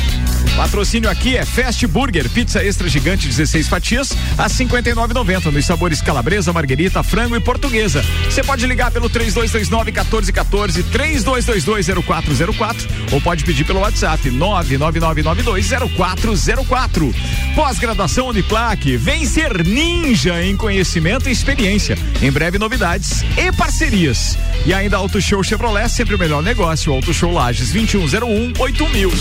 [0.56, 6.54] patrocínio aqui é Fast Burger, pizza extra gigante, 16 fatias, a 59,90 nos sabores calabresa,
[6.54, 8.06] marguerita, frango e portuguesa.
[8.26, 17.12] Você pode ligar pelo 3229 1414, 32220404 ou pode pedir pelo WhatsApp 999920404.
[17.56, 21.98] Pós-graduação Uniplac Vem ser ninja em conhecimento e experiência.
[22.22, 24.38] Em breve, novidades e parcerias.
[24.66, 26.92] E ainda Auto Show Chevrolet, sempre o melhor negócio.
[26.92, 29.12] Auto Show Lages 2101 8000.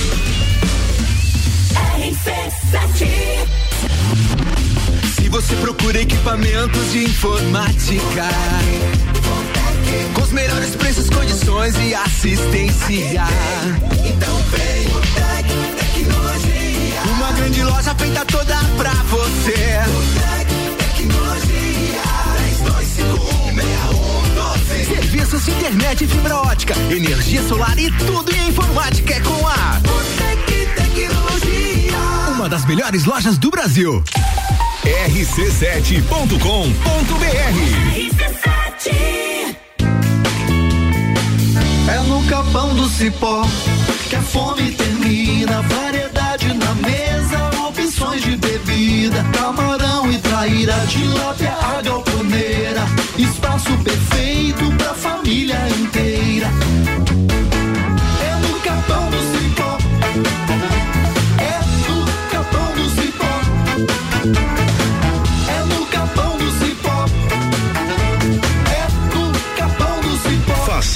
[5.15, 8.29] Se você procura equipamentos de informática,
[10.13, 13.25] com os melhores preços, condições e assistência,
[14.05, 15.47] então vem o Tec
[15.79, 16.52] Tecnologia.
[17.11, 19.81] Uma grande loja feita toda pra você.
[20.79, 22.03] Tecnologia.
[24.77, 24.87] 32516112.
[24.87, 30.67] Serviços de internet fibra ótica, energia solar e tudo em informática é com a Botec
[30.77, 31.99] Tecnologia.
[32.35, 34.03] Uma das melhores lojas do Brasil.
[34.85, 36.13] rc7.com.br
[37.93, 38.93] RC7
[41.89, 43.47] É no capão do cipó
[44.09, 45.22] que a fome termina.
[48.33, 49.25] De bebida.
[49.33, 52.83] Camarão e traíra, tilápia, a galponeira.
[53.19, 56.49] Espaço perfeito pra família inteira.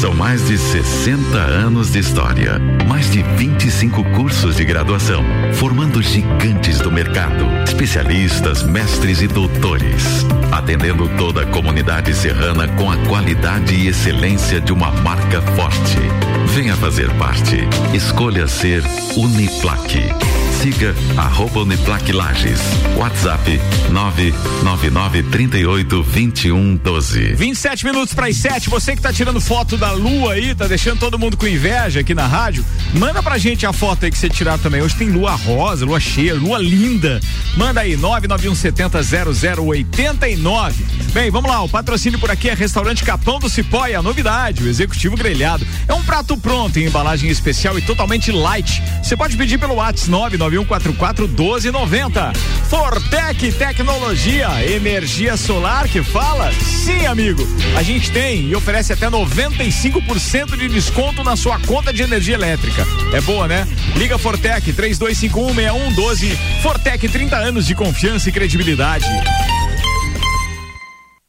[0.00, 6.78] São mais de 60 anos de história, mais de 25 cursos de graduação, formando gigantes
[6.78, 13.88] do mercado, especialistas, mestres e doutores, atendendo toda a comunidade serrana com a qualidade e
[13.88, 15.98] excelência de uma marca forte.
[16.54, 17.68] Venha fazer parte.
[17.92, 18.84] Escolha ser
[19.16, 20.04] Uniplaque.
[20.60, 22.60] Siga arroba Uniplaque Lages.
[22.96, 23.60] WhatsApp
[23.92, 27.34] 999 38 21 12.
[27.34, 28.68] 27 minutos para as 7.
[28.68, 32.12] Você que tá tirando foto da lua aí, tá deixando todo mundo com inveja aqui
[32.12, 32.64] na rádio.
[32.94, 34.82] Manda pra gente a foto aí que você tirar também.
[34.82, 37.20] Hoje tem lua rosa, lua cheia, lua linda.
[37.56, 39.00] Manda aí 99170
[39.54, 40.84] 0089.
[41.12, 41.62] Bem, vamos lá.
[41.62, 45.64] O patrocínio por aqui é Restaurante Capão do Cipó e a novidade, o executivo grelhado.
[45.86, 48.82] É um prato pronto em embalagem especial e totalmente light.
[49.02, 52.36] Você pode pedir pelo WhatsApp 991441290.
[52.68, 56.52] Fortec Tecnologia, energia solar que fala?
[56.52, 57.42] Sim, amigo.
[57.76, 62.86] A gente tem e oferece até 95% de desconto na sua conta de energia elétrica.
[63.12, 63.66] É boa, né?
[63.96, 66.36] Liga Fortec 32516112.
[66.62, 69.06] Fortec 30 anos de confiança e credibilidade.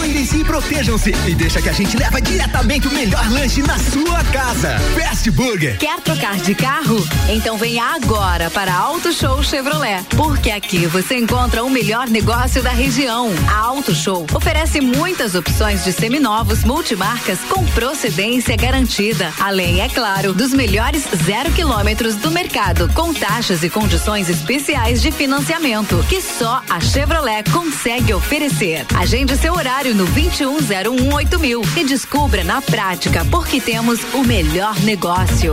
[0.00, 4.24] Cuidem-se e protejam-se e deixa que a gente leva diretamente o melhor lanche na sua
[4.32, 4.78] casa.
[4.98, 5.76] Fast Burger.
[5.76, 7.06] Quer trocar de carro?
[7.28, 12.70] Então venha agora para Auto Show Chevrolet, porque aqui você encontra o melhor negócio da
[12.70, 13.30] região.
[13.46, 20.32] A Auto Show oferece muitas opções de seminovos multimarcas com procedência garantida, além, é claro,
[20.32, 26.62] dos melhores zero quilômetros do mercado, com taxas e condições especiais de financiamento que só
[26.70, 28.86] a Chevrolet consegue oferecer.
[28.98, 35.52] Agende seu horário no 21018000 mil e descubra na prática porque temos o melhor negócio.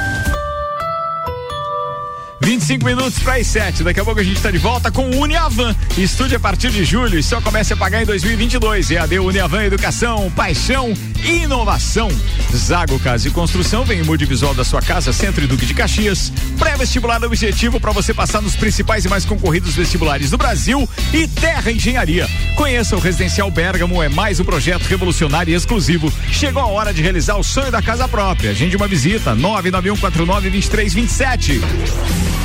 [2.41, 3.83] 25 minutos para as 7.
[3.83, 5.75] Daqui a pouco a gente está de volta com o Uniavan.
[5.97, 8.91] Estude a partir de julho e só comece a pagar em 2022.
[8.91, 12.09] EAD Uniavan Educação, Paixão e Inovação.
[12.55, 16.33] Zago Casa e Construção vem em multivisual da sua casa, Centro e Duque de Caxias.
[16.57, 21.71] Pré-vestibular objetivo para você passar nos principais e mais concorridos vestibulares do Brasil e Terra
[21.71, 22.27] Engenharia.
[22.55, 26.11] Conheça o Residencial Bergamo, é mais um projeto revolucionário e exclusivo.
[26.31, 28.51] Chegou a hora de realizar o sonho da casa própria.
[28.51, 32.40] Agende uma visita, 99149 2327.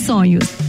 [0.00, 0.67] sonhos.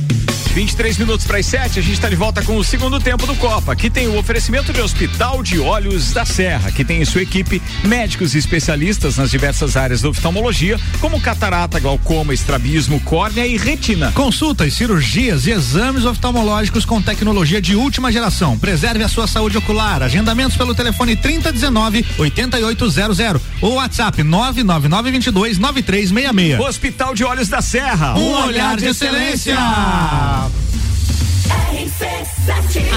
[0.51, 3.35] 23 minutos para as 7, a gente está de volta com o segundo tempo do
[3.35, 3.73] Copa.
[3.73, 7.61] Aqui tem o oferecimento de Hospital de Olhos da Serra, que tem em sua equipe
[7.83, 14.11] médicos e especialistas nas diversas áreas da oftalmologia, como catarata, glaucoma, estrabismo, córnea e retina.
[14.11, 18.57] Consultas, cirurgias e exames oftalmológicos com tecnologia de última geração.
[18.57, 20.01] Preserve a sua saúde ocular.
[20.01, 26.59] Agendamentos pelo telefone 3019 8800 ou WhatsApp 99922 9366.
[26.59, 28.15] Hospital de Olhos da Serra.
[28.17, 29.55] Um olhar de excelência.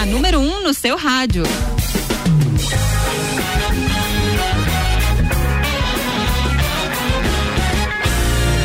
[0.01, 1.45] A número 1 um no seu rádio.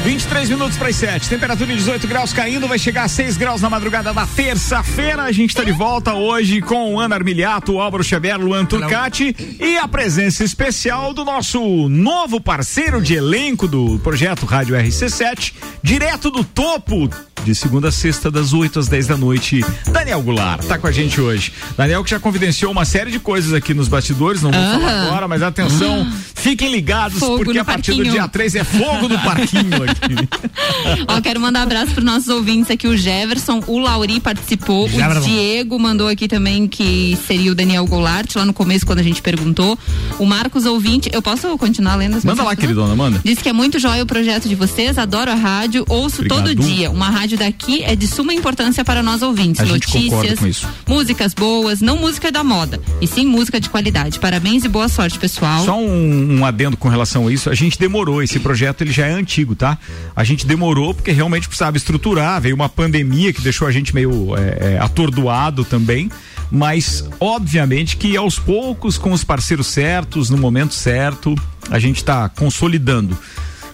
[0.04, 1.28] Vinte e três minutos para as 7.
[1.28, 5.24] Temperatura de 18 graus caindo, vai chegar a 6 graus na madrugada da terça-feira.
[5.24, 9.88] A gente está de volta hoje com Ana Armiliato, Álvaro Xavier, Luan Turcati e a
[9.88, 17.10] presença especial do nosso novo parceiro de elenco do projeto Rádio RC7, direto do topo
[17.48, 19.64] de segunda a sexta, das 8 às 10 da noite.
[19.90, 21.54] Daniel Goulart tá com a gente hoje.
[21.78, 24.80] Daniel que já confidenciou uma série de coisas aqui nos bastidores, não vou Ah.
[24.80, 26.06] falar agora, mas atenção,
[26.36, 28.14] fiquem ligados, Fogo porque a partir do parquinho.
[28.14, 30.28] dia 3 é fogo no parquinho aqui.
[31.08, 35.20] Ó, quero mandar um abraço para nossos ouvintes aqui, o Jefferson, o Lauri participou, Jefferson.
[35.22, 39.04] o Diego mandou aqui também que seria o Daniel Goulart, lá no começo quando a
[39.04, 39.80] gente perguntou.
[40.20, 43.22] O Marcos ouvinte, eu posso continuar lendo as Manda lá, queridona, manda.
[43.24, 46.40] Diz que é muito jóia o projeto de vocês, adoro a rádio, ouço Obrigado.
[46.44, 46.92] todo dia.
[46.92, 49.62] Uma rádio daqui é de suma importância para nós ouvintes.
[49.62, 50.68] A Notícias, com isso.
[50.88, 54.20] músicas boas, não música da moda, e sim música de qualidade.
[54.20, 55.64] Parabéns e boa sorte, pessoal.
[55.64, 59.08] Só um, um adendo com relação a isso, a gente demorou, esse projeto ele já
[59.08, 59.78] é antigo, tá?
[60.16, 64.36] A gente demorou porque realmente precisava estruturar, veio uma pandemia que deixou a gente meio
[64.36, 66.12] é, é, atordoado também,
[66.52, 71.36] mas obviamente que aos poucos, com os parceiros certos, no momento certo,
[71.70, 73.18] a gente está consolidando.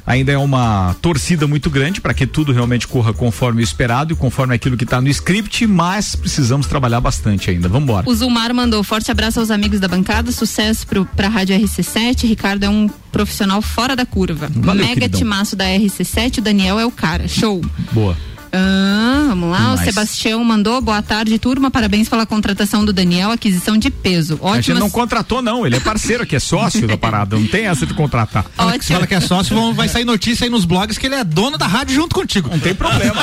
[0.06, 4.16] Ainda é uma torcida muito grande para que tudo realmente corra conforme o esperado e
[4.16, 7.70] conforme aquilo que está no script, mas precisamos trabalhar bastante ainda.
[7.70, 8.10] Vamos embora.
[8.10, 12.28] O Zulmar mandou forte abraço aos amigos da bancada, sucesso pro, pra Rádio RC7.
[12.28, 14.50] Ricardo é um profissional fora da curva.
[14.54, 15.18] Valeu, Mega queridão.
[15.18, 17.28] timaço da RC7, o Daniel é o cara.
[17.28, 17.62] Show.
[17.92, 18.18] Boa.
[18.56, 19.60] Ah, vamos lá.
[19.70, 21.72] Mas- O Sebastião mandou boa tarde, turma.
[21.72, 24.40] Parabéns pela contratação do Daniel, aquisição de peso.
[24.44, 25.66] A gente não contratou, não.
[25.66, 27.36] Ele é parceiro aqui, é sócio da parada.
[27.38, 28.46] Não tem essa de contratar.
[28.56, 31.16] Fala que- Fala que é sócio, vão- vai sair notícia aí nos blogs que ele
[31.16, 32.50] é dono da rádio junto contigo.
[32.50, 33.22] Não tem problema.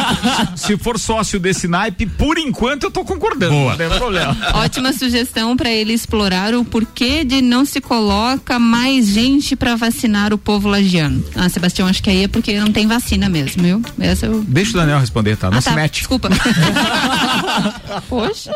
[0.56, 3.52] Se for sócio desse naipe, por enquanto eu tô concordando.
[3.52, 3.70] Boa.
[3.72, 4.36] Não tem problema.
[4.54, 10.32] Ótima sugestão para ele explorar o porquê de não se coloca mais gente para vacinar
[10.32, 11.22] o povo lagiano.
[11.36, 13.82] Ah, Sebastião, acho que aí é porque não tem vacina mesmo, viu?
[13.98, 15.50] Essa eu Deixa o Daniel responder, tá?
[15.50, 15.74] Não Ah, se tá.
[15.74, 15.98] mete.
[15.98, 16.28] Desculpa.
[18.08, 18.52] Poxa.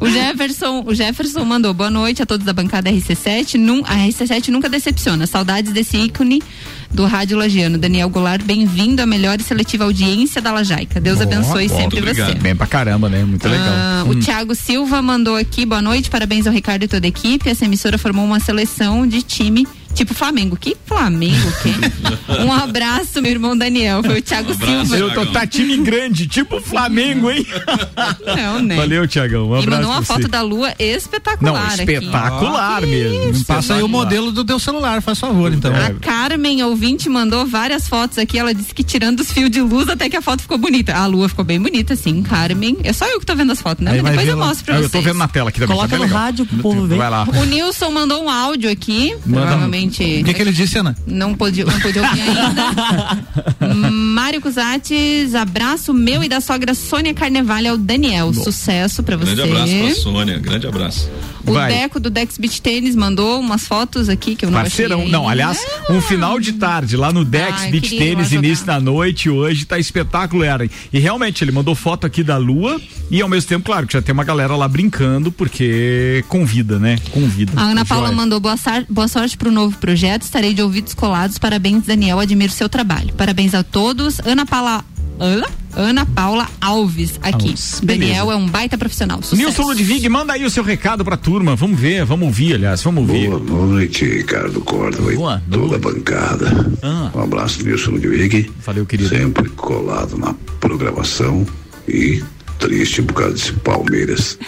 [0.00, 3.54] O Jefferson, o Jefferson mandou boa noite a todos da bancada RC7.
[3.54, 5.26] Num, a RC7 nunca decepciona.
[5.26, 6.42] Saudades desse ícone
[6.90, 7.78] do rádio lagiano.
[7.78, 11.00] Daniel Goulart, bem-vindo à melhor e seletiva audiência da Lajaica.
[11.00, 12.34] Deus Boa, abençoe boa, sempre você.
[12.34, 13.24] Bem pra caramba, né?
[13.24, 13.66] Muito legal.
[13.68, 14.10] Ah, Hum.
[14.10, 17.48] O Thiago Silva mandou aqui, boa noite, parabéns ao Ricardo e toda a equipe.
[17.48, 20.56] Essa emissora formou uma seleção de time tipo Flamengo.
[20.56, 21.72] Que Flamengo, que?
[22.42, 24.02] um abraço, meu irmão Daniel.
[24.02, 24.96] Foi o Thiago Silva.
[24.96, 27.46] Eu tô, tá time grande, tipo Flamengo, hein?
[28.36, 28.76] Não, né?
[28.76, 29.50] Valeu, Tiagão.
[29.50, 30.28] Um e abraço mandou uma foto você.
[30.28, 31.52] da lua espetacular.
[31.52, 31.82] Não, aqui.
[31.82, 33.44] espetacular mesmo.
[33.44, 35.74] Passa aí o modelo do teu celular, faz favor, então.
[35.74, 35.86] É.
[35.86, 38.38] A Carmen, ouvinte, mandou várias fotos aqui.
[38.38, 40.94] Ela disse que tirando os fios de luz até que a foto ficou bonita.
[40.94, 42.78] A lua ficou bem bonita, sim, Carmen.
[42.84, 43.92] É só eu que tô vendo as fotos, né?
[43.92, 44.94] Aí depois eu mostro pra Ah, vocês.
[44.94, 45.76] Eu tô vendo na tela aqui também.
[45.76, 46.18] Coloca tá no legal.
[46.18, 46.96] rádio pro povo ver.
[46.96, 47.24] Vai lá.
[47.28, 49.14] O Nilson mandou um áudio aqui.
[49.26, 49.42] Manda.
[49.46, 49.81] Provavelmente.
[49.88, 50.96] O que, que ele disse, Ana?
[51.06, 53.74] Não pôde, não pôde ouvir ainda.
[53.90, 58.32] Mário Cusates, abraço meu e da sogra Sônia Carnevale ao Daniel.
[58.32, 59.34] Sucesso pra você.
[59.34, 61.10] Grande abraço pra Sônia, grande abraço.
[61.46, 61.72] O Vai.
[61.72, 65.00] Deco do Dex Beach Tênis mandou umas fotos aqui que eu não Parceirão.
[65.00, 65.58] achei Não, aliás,
[65.90, 69.78] um final de tarde lá no Dex Ai, Beach Tênis, início da noite hoje, tá
[69.78, 70.68] espetáculo, era.
[70.92, 72.80] E realmente, ele mandou foto aqui da lua
[73.10, 76.98] e ao mesmo tempo, claro, que já tem uma galera lá brincando, porque convida, né?
[77.10, 77.52] Convida.
[77.56, 78.16] A Ana Paula Joia.
[78.16, 80.22] mandou boa, sar- boa sorte pro novo projeto.
[80.22, 81.38] Estarei de ouvidos colados.
[81.38, 82.20] Parabéns, Daniel.
[82.20, 83.12] Admiro seu trabalho.
[83.14, 84.20] Parabéns a todos.
[84.24, 84.84] Ana Paula.
[85.18, 85.46] Ana?
[85.74, 87.48] Ana Paula Alves aqui.
[87.48, 87.80] Alves.
[87.82, 89.22] Daniel é um baita profissional.
[89.22, 89.36] Sucesso.
[89.36, 91.56] Nilson Ludwig, manda aí o seu recado pra turma.
[91.56, 93.28] Vamos ver, vamos ouvir, aliás, vamos ouvir.
[93.30, 96.72] Boa noite, Ricardo Córdoba Boa toda a bancada.
[96.82, 97.10] Ah.
[97.14, 98.50] Um abraço, Nilson Ludwig.
[98.64, 99.08] Valeu, querido.
[99.08, 101.46] Sempre colado na programação
[101.88, 102.22] e
[102.58, 104.38] triste por causa desse Palmeiras,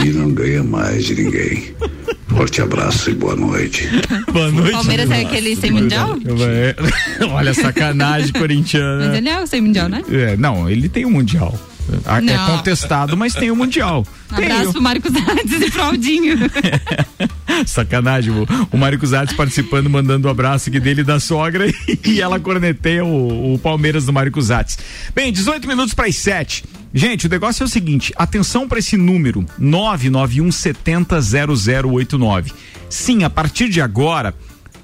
[0.00, 1.74] que não ganha mais de ninguém.
[2.36, 3.88] Forte abraço e boa noite.
[4.32, 4.72] Boa noite.
[4.72, 6.16] Palmeiras é aquele sem mundial?
[6.40, 6.74] É.
[7.30, 9.16] Olha, sacanagem Mas corintiana.
[9.16, 10.02] ele é o sem mundial, né?
[10.10, 11.56] É, não, ele tem o Mundial.
[12.04, 12.46] A- É Não.
[12.56, 14.04] contestado, mas tem o Mundial.
[14.34, 16.36] Tem Abraço o- pro Marcos Hades e pro Aldinho.
[17.66, 21.66] Sacanagem, o, o Mário Cusatz participando, mandando um abraço aqui dele e da sogra
[22.04, 24.76] e ela corneteia o, o Palmeiras do Mário Cusatz.
[25.14, 26.64] Bem, 18 minutos para as 7.
[26.96, 32.52] Gente, o negócio é o seguinte: atenção para esse número: 991 70 0089.
[32.88, 34.32] Sim, a partir de agora.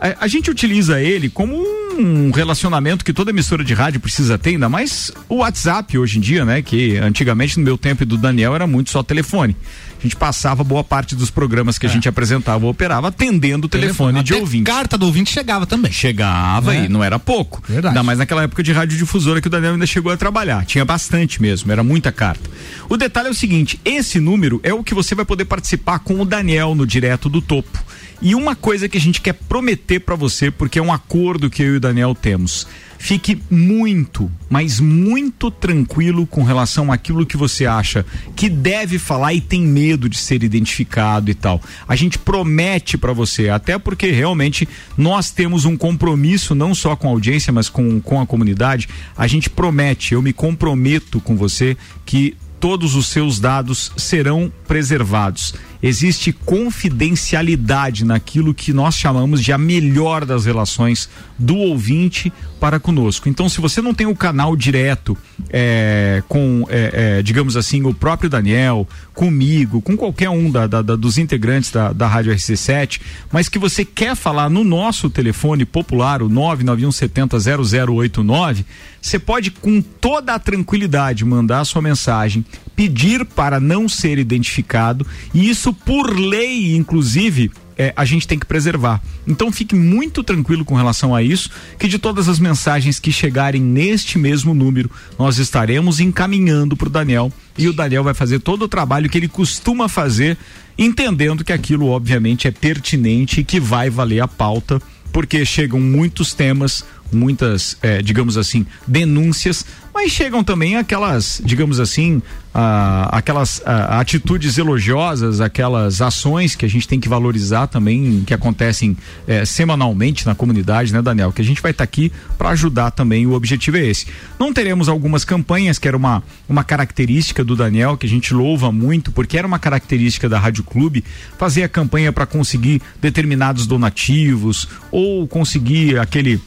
[0.01, 1.55] A, a gente utiliza ele como
[1.99, 6.21] um relacionamento que toda emissora de rádio precisa ter, ainda mais o WhatsApp hoje em
[6.21, 6.63] dia, né?
[6.63, 9.55] Que antigamente no meu tempo e do Daniel era muito só telefone.
[9.99, 13.69] A gente passava boa parte dos programas que a gente apresentava ou operava atendendo o
[13.69, 14.65] telefone de Até ouvinte.
[14.65, 15.93] carta do ouvinte chegava também.
[15.93, 16.87] Chegava É.
[16.87, 17.63] e não era pouco.
[17.69, 17.89] Verdade.
[17.89, 20.65] Ainda mais naquela época de radiodifusora que o Daniel ainda chegou a trabalhar.
[20.65, 22.49] Tinha bastante mesmo, era muita carta.
[22.89, 26.19] O detalhe é o seguinte: esse número é o que você vai poder participar com
[26.19, 27.79] o Daniel no Direto do Topo.
[28.23, 31.63] E uma coisa que a gente quer prometer pra você, porque é um acordo que
[31.63, 32.67] eu e o Daniel temos.
[32.99, 38.05] Fique muito, mas muito tranquilo com relação àquilo que você acha
[38.37, 41.63] que deve falar e tem medo de ser identificado e tal.
[41.89, 44.69] A gente promete pra você, até porque realmente
[44.99, 48.87] nós temos um compromisso não só com a audiência, mas com, com a comunidade.
[49.17, 55.55] A gente promete, eu me comprometo com você que todos os seus dados serão preservados.
[55.83, 61.09] Existe confidencialidade naquilo que nós chamamos de a melhor das relações
[61.39, 63.27] do ouvinte para conosco.
[63.29, 65.17] Então, se você não tem o canal direto
[65.49, 70.83] é, com, é, é, digamos assim, o próprio Daniel, comigo, com qualquer um da, da-
[70.83, 73.01] da- dos integrantes da, da Rádio RC7,
[73.33, 78.65] mas que você quer falar no nosso telefone popular, o 991700089,
[79.01, 82.45] você pode com toda a tranquilidade mandar a sua mensagem,
[82.75, 87.51] pedir para não ser identificado e isso por lei, inclusive,
[87.81, 89.01] é, a gente tem que preservar.
[89.27, 93.63] Então fique muito tranquilo com relação a isso, que de todas as mensagens que chegarem
[93.63, 98.63] neste mesmo número, nós estaremos encaminhando para o Daniel e o Daniel vai fazer todo
[98.63, 100.37] o trabalho que ele costuma fazer,
[100.77, 104.79] entendendo que aquilo obviamente é pertinente e que vai valer a pauta
[105.11, 112.23] porque chegam muitos temas muitas, eh, digamos assim, denúncias, mas chegam também aquelas, digamos assim,
[112.53, 118.97] aquelas atitudes elogiosas, aquelas ações que a gente tem que valorizar também, que acontecem
[119.27, 121.33] eh, semanalmente na comunidade, né, Daniel?
[121.33, 123.27] Que a gente vai estar aqui para ajudar também.
[123.27, 124.07] O objetivo é esse.
[124.39, 128.73] Não teremos algumas campanhas, que era uma, uma característica do Daniel, que a gente louva
[128.73, 131.05] muito, porque era uma característica da Rádio Clube,
[131.39, 136.41] fazer a campanha para conseguir determinados donativos ou conseguir aquele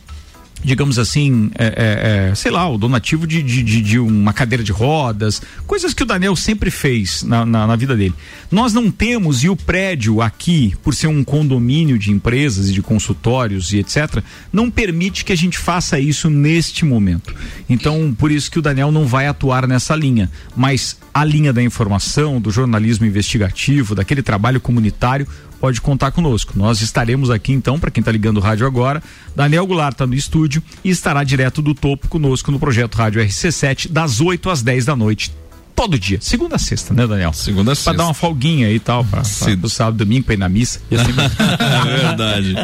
[0.64, 4.64] digamos assim, é, é, é, sei lá, o donativo de, de, de, de uma cadeira
[4.64, 8.14] de rodas, coisas que o Daniel sempre fez na, na, na, vida dele.
[8.50, 12.82] Nós não temos, e o prédio aqui, por ser um condomínio de empresas e de
[12.82, 17.36] consultórios e etc., não permite que a gente faça isso neste momento.
[17.70, 20.30] Então, por isso que o Daniel não vai atuar nessa linha.
[20.56, 25.28] Mas a linha da informação, do jornalismo investigativo, daquele trabalho comunitário,
[25.64, 26.52] pode contar conosco.
[26.58, 29.02] Nós estaremos aqui então, para quem está ligando o rádio agora,
[29.34, 33.90] Daniel Goulart está no estúdio e estará direto do topo conosco no projeto Rádio RC7
[33.90, 35.32] das 8 às 10 da noite
[35.74, 37.34] todo dia, segunda a sexta, né, Daniel?
[37.34, 37.92] Segunda a sexta.
[37.92, 40.80] Pra dar uma folguinha aí e tal, pra, pra, sábado, domingo, pra ir na missa.
[40.92, 42.56] É verdade.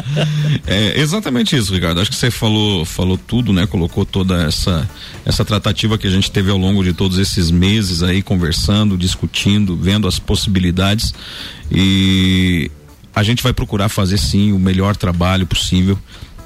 [0.66, 2.00] É exatamente isso, Ricardo.
[2.00, 3.66] Acho que você falou, falou tudo, né?
[3.66, 4.88] Colocou toda essa,
[5.24, 9.76] essa tratativa que a gente teve ao longo de todos esses meses aí, conversando, discutindo,
[9.76, 11.14] vendo as possibilidades.
[11.70, 12.70] E
[13.14, 15.98] a gente vai procurar fazer sim o melhor trabalho possível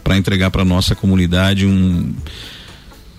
[0.03, 2.15] para entregar para nossa comunidade um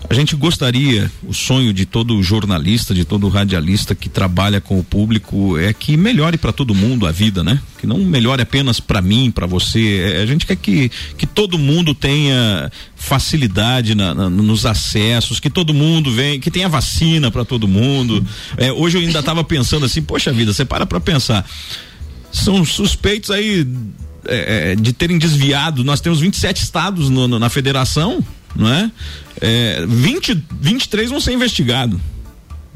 [0.08, 4.84] a gente gostaria, o sonho de todo jornalista, de todo radialista que trabalha com o
[4.84, 7.60] público é que melhore para todo mundo a vida, né?
[7.78, 10.12] Que não melhore apenas para mim, para você.
[10.14, 15.50] É, a gente quer que, que todo mundo tenha facilidade na, na, nos acessos, que
[15.50, 18.24] todo mundo vem, que tenha vacina para todo mundo.
[18.56, 21.44] É, hoje eu ainda estava pensando assim, poxa vida, você para para pensar
[22.32, 23.66] são suspeitos aí
[24.26, 25.84] é, é de terem desviado.
[25.84, 28.24] Nós temos 27 estados no, no, na federação,
[28.54, 28.90] não é?
[29.40, 31.98] é 20, 23 vão ser investigados,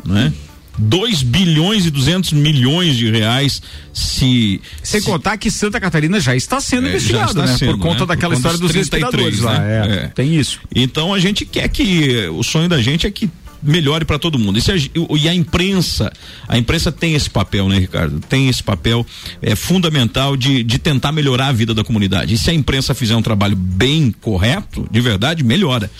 [0.04, 0.32] não é?
[0.80, 3.60] 2 bilhões e 200 milhões de reais
[3.92, 7.58] se sem se, contar que Santa Catarina já está sendo é, investigado, está né?
[7.58, 8.06] Por conta né?
[8.06, 9.72] daquela Por conta história dos, dos 33, lá, né?
[9.72, 10.06] é, é.
[10.08, 10.60] tem isso.
[10.74, 13.28] Então a gente quer que o sonho da gente é que
[13.62, 14.58] melhore para todo mundo.
[14.58, 16.12] E, a, e a imprensa,
[16.48, 18.20] a imprensa tem esse papel, né, Ricardo?
[18.20, 19.06] Tem esse papel
[19.42, 22.34] é, fundamental de, de tentar melhorar a vida da comunidade.
[22.34, 25.90] E se a imprensa fizer um trabalho bem correto, de verdade, melhora.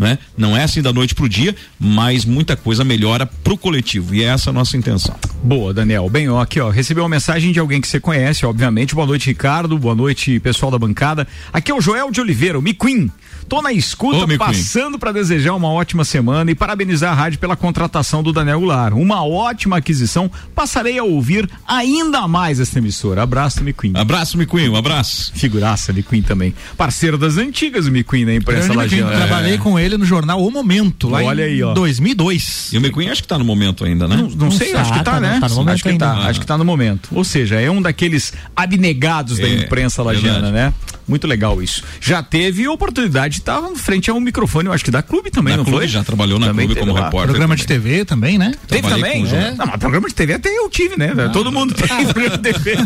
[0.00, 0.18] Né?
[0.34, 4.28] Não é assim da noite pro dia, mas muita coisa melhora pro coletivo e é
[4.28, 5.14] essa a nossa intenção.
[5.44, 6.08] Boa, Daniel.
[6.08, 8.94] Bem, ó, aqui, ó, recebeu uma mensagem de alguém que você conhece, obviamente.
[8.94, 9.76] Boa noite, Ricardo.
[9.76, 11.28] Boa noite, pessoal da bancada.
[11.52, 13.10] Aqui é o Joel de Oliveira, o McQueen.
[13.50, 17.56] Tô na escuta, Ô, passando para desejar uma ótima semana e parabenizar a rádio pela
[17.56, 18.94] contratação do Daniel Goulart.
[18.94, 20.30] Uma ótima aquisição.
[20.54, 23.24] Passarei a ouvir ainda mais essa emissora.
[23.24, 23.94] Abraço, McQueen.
[23.96, 24.68] Abraço, McQueen.
[24.68, 25.32] Um abraço.
[25.34, 26.54] Figuraça, McQueen também.
[26.76, 29.14] Parceiro das antigas, McQueen, na imprensa lagiana.
[29.14, 29.16] É.
[29.16, 31.74] Trabalhei com ele no jornal O Momento, lá Olha em aí, ó.
[31.74, 32.72] 2002.
[32.72, 34.14] E o McQueen acho que tá no momento ainda, né?
[34.14, 35.38] Não, não, não sei, acho que tá, tá né?
[35.40, 36.06] Tá no momento acho que ainda.
[36.06, 37.08] tá, acho que tá no momento.
[37.12, 40.52] Ou seja, é um daqueles abnegados da É, imprensa lagiana, verdade.
[40.52, 40.74] né?
[41.08, 41.82] Muito legal isso.
[42.00, 45.52] Já teve oportunidade de estar frente a um microfone, eu acho que da clube também,
[45.52, 45.88] Na não clube, foi?
[45.88, 47.04] já trabalhou na Também clube como lá.
[47.06, 47.30] repórter.
[47.30, 47.80] Programa de também.
[47.82, 48.52] TV também, né?
[48.68, 49.34] Teve Trabalhei também?
[49.34, 49.54] É.
[49.56, 51.12] Não, mas programa de TV até eu tive, né?
[51.32, 52.76] Todo mundo tem programa de TV.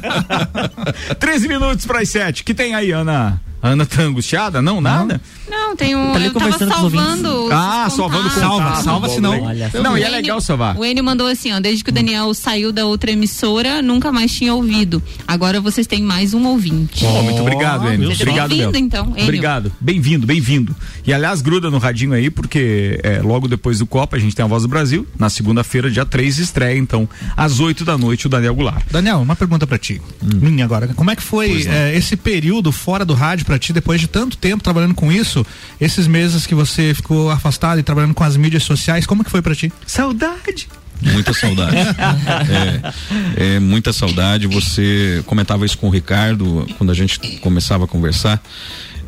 [1.18, 2.44] 13 minutos para as 7.
[2.44, 3.40] Que tem aí, Ana?
[3.64, 4.60] A Ana tá angustiada?
[4.60, 5.18] Não, nada?
[5.48, 6.10] Não, tem um.
[6.10, 7.44] Tá ali eu tava conversando com os salvando.
[7.46, 8.82] os Ah, salvando contato.
[8.84, 9.42] salva, legal.
[9.42, 9.82] Olha só.
[9.82, 10.76] Não, e é legal salvar.
[10.76, 14.32] O Enio mandou assim, ó, desde que o Daniel saiu da outra emissora, nunca mais
[14.32, 15.02] tinha ouvido.
[15.26, 17.06] Agora vocês têm mais um ouvinte.
[17.06, 18.08] Ó, muito obrigado, Enio.
[18.08, 19.22] Seja Obrigado, bem-vindo, então, Enio.
[19.22, 19.72] Obrigado.
[19.80, 20.76] Bem-vindo, bem-vindo.
[21.06, 24.44] E aliás, gruda no radinho aí, porque é, logo depois do Copa a gente tem
[24.44, 25.06] a Voz do Brasil.
[25.18, 28.84] Na segunda-feira, dia 3, estreia, então, às 8 da noite, o Daniel Goulart.
[28.90, 30.02] Daniel, uma pergunta pra ti.
[30.22, 30.88] Minha agora.
[30.88, 34.36] Como é que foi eh, esse período fora do rádio pra ti, depois de tanto
[34.36, 35.44] tempo trabalhando com isso?
[35.80, 39.42] Esses meses que você ficou afastado e trabalhando com as mídias sociais, como que foi
[39.42, 39.72] pra ti?
[39.86, 40.68] Saudade.
[41.02, 41.76] Muita saudade.
[43.36, 44.46] é, é muita saudade.
[44.46, 48.42] Você comentava isso com o Ricardo quando a gente começava a conversar.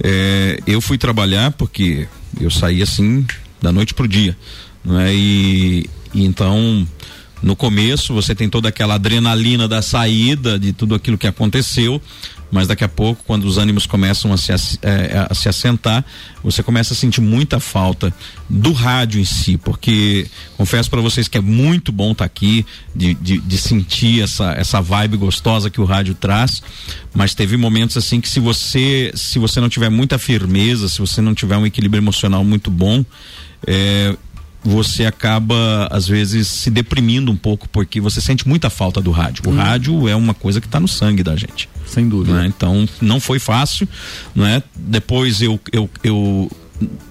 [0.03, 2.07] É, eu fui trabalhar porque
[2.41, 3.25] eu saí assim
[3.63, 4.37] da noite pro dia,
[4.85, 5.15] não é?
[5.15, 6.87] E, e então
[7.47, 12.03] no começo você tem toda aquela adrenalina da saída de tudo aquilo que aconteceu,
[12.51, 16.05] mas daqui a pouco, quando os ânimos começam a se, ass- eh, a se assentar,
[16.43, 18.13] você começa a sentir muita falta
[18.51, 20.27] do rádio em si, porque
[20.57, 24.81] confesso para vocês que é muito bom estar aqui, de, de, de sentir essa, essa
[24.81, 26.63] vibe gostosa que o rádio traz,
[27.15, 31.21] mas teve momentos assim que se você se você não tiver muita firmeza, se você
[31.21, 33.05] não tiver um equilíbrio emocional muito bom,
[33.67, 34.17] eh,
[34.67, 39.45] você acaba às vezes se deprimindo um pouco porque você sente muita falta do rádio.
[39.47, 41.69] O rádio é uma coisa que está no sangue da gente.
[41.87, 42.41] Sem dúvida.
[42.41, 42.47] né?
[42.47, 43.89] Então não foi fácil,
[44.35, 44.63] não é?
[44.75, 46.51] Depois eu, eu, eu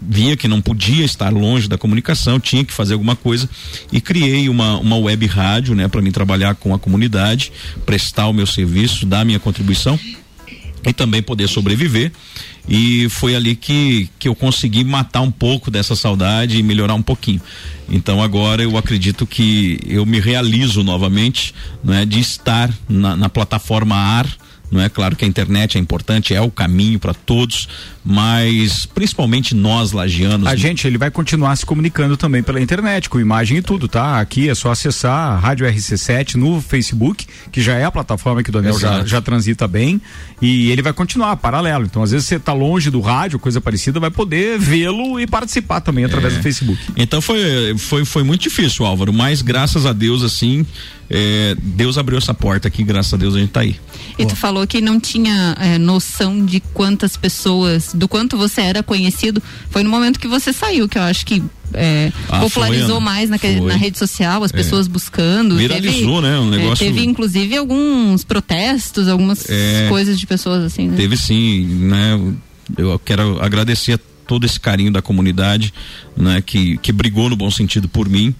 [0.01, 3.49] via que não podia estar longe da comunicação, tinha que fazer alguma coisa
[3.91, 7.51] e criei uma, uma web rádio, né, para mim trabalhar com a comunidade,
[7.85, 9.99] prestar o meu serviço, dar a minha contribuição
[10.85, 12.11] e também poder sobreviver.
[12.67, 17.01] E foi ali que, que eu consegui matar um pouco dessa saudade e melhorar um
[17.01, 17.41] pouquinho.
[17.89, 21.53] Então agora eu acredito que eu me realizo novamente,
[21.83, 24.27] não é, de estar na, na plataforma AR,
[24.71, 27.67] não é claro que a internet é importante, é o caminho para todos,
[28.05, 30.47] mas principalmente nós lagianos.
[30.47, 34.19] A gente, ele vai continuar se comunicando também pela internet, com imagem e tudo, tá?
[34.19, 38.49] Aqui é só acessar a Rádio RC7 no Facebook, que já é a plataforma que
[38.51, 39.99] o Daniel já, já transita bem,
[40.39, 41.85] e ele vai continuar paralelo.
[41.85, 45.81] Então, às vezes você tá longe do rádio, coisa parecida, vai poder vê-lo e participar
[45.81, 46.37] também através É.
[46.37, 46.79] do Facebook.
[46.95, 50.63] Então foi, foi, foi muito difícil, Álvaro, mas graças a Deus, assim,
[51.09, 53.79] é, Deus abriu essa porta aqui, graças a Deus a gente tá aí.
[54.17, 58.83] E tu falou que não tinha é, noção de quantas pessoas, do quanto você era
[58.83, 59.41] conhecido.
[59.69, 61.41] Foi no momento que você saiu, que eu acho que
[61.73, 63.67] é, Ah, popularizou foi, mais naque- Foi.
[63.67, 64.55] na rede social, as É.
[64.55, 65.55] pessoas buscando.
[65.57, 66.39] Viralizou, Teve, né?
[66.39, 69.87] Um é, negócio- teve inclusive alguns protestos, algumas É.
[69.89, 70.95] coisas de pessoas assim, né?
[70.97, 72.19] Teve sim, né?
[72.77, 75.73] Eu quero agradecer a todo esse carinho da comunidade,
[76.17, 76.41] né?
[76.45, 78.33] Que, que brigou no bom sentido por mim,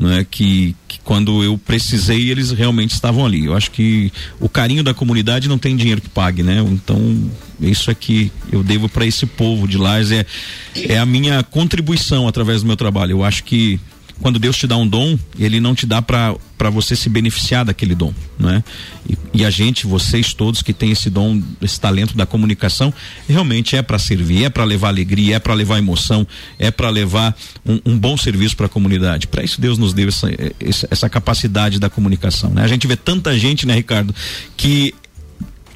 [0.00, 0.26] né?
[0.28, 3.44] Que, que quando eu precisei eles realmente estavam ali.
[3.44, 6.64] Eu acho que o carinho da comunidade não tem dinheiro que pague, né?
[6.66, 7.30] Então
[7.60, 10.24] isso é que eu devo para esse povo de lá é
[10.88, 13.12] é a minha contribuição através do meu trabalho.
[13.12, 13.78] Eu acho que
[14.20, 16.36] quando Deus te dá um dom, ele não te dá para
[16.70, 18.62] você se beneficiar daquele dom, né?
[19.08, 22.92] E, e a gente, vocês todos que têm esse dom, esse talento da comunicação,
[23.28, 26.26] realmente é para servir, é para levar alegria, é para levar emoção,
[26.58, 29.26] é para levar um, um bom serviço para a comunidade.
[29.26, 30.28] Para isso Deus nos deu essa,
[30.60, 32.62] essa, essa capacidade da comunicação, né?
[32.62, 34.14] A gente vê tanta gente, né, Ricardo,
[34.56, 34.94] que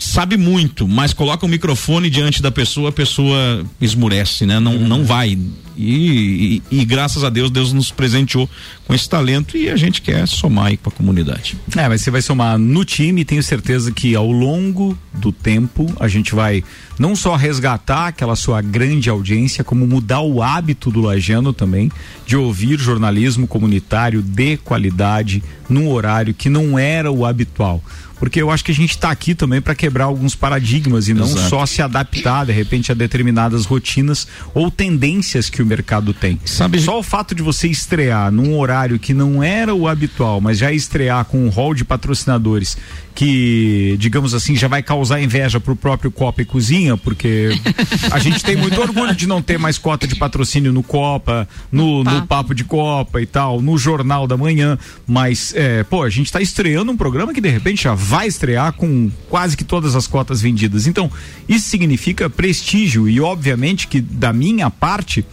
[0.04, 4.60] sabe muito, mas coloca o microfone diante da pessoa, a pessoa esmurece, né?
[4.60, 5.38] Não, não vai.
[5.76, 8.48] E, e- e graças a Deus, Deus nos presenteou
[8.86, 11.56] com esse talento e a gente quer somar aí com a comunidade.
[11.76, 16.06] É, mas você vai somar no time tenho certeza que ao longo do tempo a
[16.06, 16.62] gente vai
[16.96, 21.90] não só resgatar aquela sua grande audiência, como mudar o hábito do lagiano também
[22.24, 27.82] de ouvir jornalismo comunitário de qualidade num horário que não era o habitual.
[28.18, 31.26] Porque eu acho que a gente está aqui também para quebrar alguns paradigmas e não
[31.26, 31.48] Exato.
[31.48, 36.38] só se adaptar de repente a determinadas rotinas ou tendências que o mercado tem.
[36.44, 40.58] Sabe, só o fato de você estrear num horário que não era o habitual, mas
[40.58, 42.76] já estrear com um hall de patrocinadores
[43.14, 47.50] que, digamos assim, já vai causar inveja pro próprio Copa e Cozinha, porque
[48.10, 52.02] a gente tem muito orgulho de não ter mais cota de patrocínio no Copa, no,
[52.02, 56.32] no Papo de Copa e tal, no Jornal da Manhã, mas, é, pô, a gente
[56.32, 60.08] tá estreando um programa que de repente já vai estrear com quase que todas as
[60.08, 60.86] cotas vendidas.
[60.88, 61.10] Então,
[61.48, 65.24] isso significa prestígio e, obviamente, que da minha parte,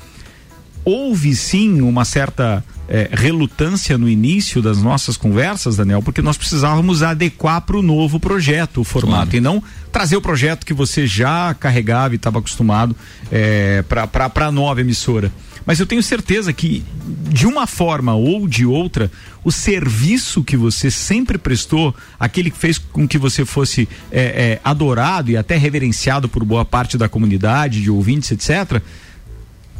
[0.86, 7.04] houve sim uma certa eh, relutância no início das nossas conversas, Daniel, porque nós precisávamos
[7.04, 11.54] adequar para o novo projeto o formato e não trazer o projeto que você já
[11.54, 12.96] carregava e estava acostumado
[13.32, 15.32] eh, para a nova emissora.
[15.66, 16.84] Mas eu tenho certeza que,
[17.30, 19.12] de uma forma ou de outra,
[19.44, 24.62] o serviço que você sempre prestou, aquele que fez com que você fosse eh, eh,
[24.64, 28.82] adorado e até reverenciado por boa parte da comunidade, de ouvintes, etc.,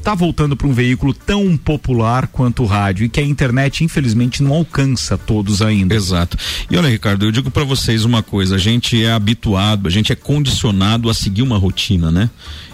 [0.02, 4.44] tá voltando para um veículo tão popular quanto o rádio e que a internet infelizmente
[4.44, 5.96] não alcança todos ainda.
[5.96, 6.38] Exato.
[6.70, 10.12] E olha, Ricardo, eu digo para vocês uma coisa: a gente é habituado, a gente
[10.12, 12.30] é condicionado a seguir uma rotina, né?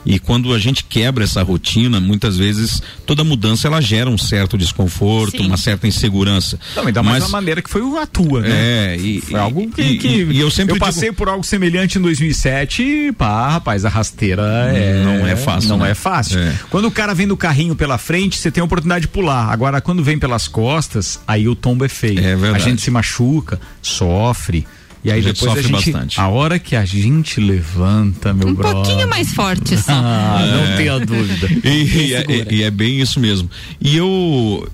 [0.10, 4.58] E quando a gente quebra essa rotina, muitas vezes toda mudança ela gera um certo
[4.58, 6.58] desconforto, uma certa insegurança.
[6.76, 8.50] Não, ainda mais da maneira que foi o Atua, né?
[8.94, 11.98] É, e, Foi algo que, e- que e eu sempre digo- passei por algo semelhante
[11.98, 14.44] em 2007 e pá, rapaz, a rasteira
[14.74, 15.92] é, Não é fácil, Não né?
[15.92, 16.40] é fácil.
[16.40, 16.56] É.
[16.70, 19.52] Quando o cara vem no carrinho pela frente, você tem a oportunidade de pular.
[19.52, 22.20] Agora, quando vem pelas costas, aí o tombo é feio.
[22.20, 22.56] É verdade.
[22.56, 24.66] A gente se machuca, sofre.
[25.08, 26.20] E aí A gente depois a sofre gente, bastante.
[26.20, 28.76] a hora que a gente levanta, meu Um brother.
[28.84, 29.94] pouquinho mais forte só.
[29.94, 30.76] Ah, não É.
[30.76, 31.48] tenha dúvida.
[31.64, 31.70] E,
[32.10, 33.50] e é, e é bem isso mesmo.
[33.80, 34.70] E eu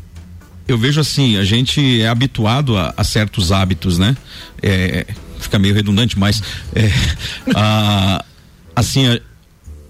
[0.67, 4.17] eu vejo assim, a gente é habituado a, a certos hábitos, né?
[4.61, 5.05] É,
[5.39, 6.41] fica meio redundante, mas
[6.73, 6.89] é,
[7.53, 8.23] a-
[8.75, 9.19] assim, a-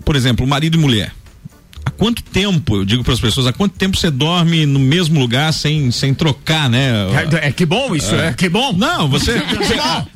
[0.03, 1.13] por exemplo, marido e mulher.
[1.85, 5.19] Há quanto tempo, eu digo para as pessoas, há quanto tempo você dorme no mesmo
[5.19, 6.91] lugar sem, sem trocar, né?
[7.41, 8.71] É, é que bom isso, é, que bom.
[8.73, 9.33] Não, você.
[9.57, 9.75] você-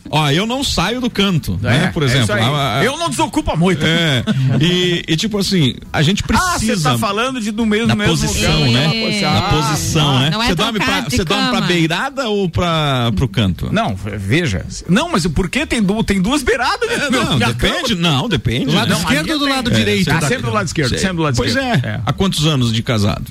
[0.10, 1.92] Ó, eu não saio do canto, né?
[1.94, 2.34] Por é exemplo.
[2.36, 2.42] aí.
[2.42, 3.86] a- a- Eu não desocupa muito.
[3.86, 4.24] É.
[4.62, 6.92] E, e, tipo assim, a gente Ah, você precisa.
[6.92, 9.22] tá falando de no mesmo, na mesmo posição, lugar, né?
[9.22, 10.30] Na Ah, posição, né?
[10.30, 13.70] não é Você dorme pra, de você dorme pra beirada ou pra, pro canto?
[13.72, 14.66] Não, veja.
[14.88, 16.88] Não, mas por que tem, du tem duas beiradas?
[16.90, 17.08] né?
[17.12, 18.66] Não, Minha depende, cama- não, depende.
[18.68, 18.96] Do lado né?
[19.00, 20.06] esquerdo ou do lado É, direito?
[20.06, 21.86] você Ah, tá- sempre do lado esquerdo, sempre do lado pois esquerdo.
[21.86, 21.90] é.
[21.90, 22.02] É.
[22.06, 23.26] Há quantos anos de casado?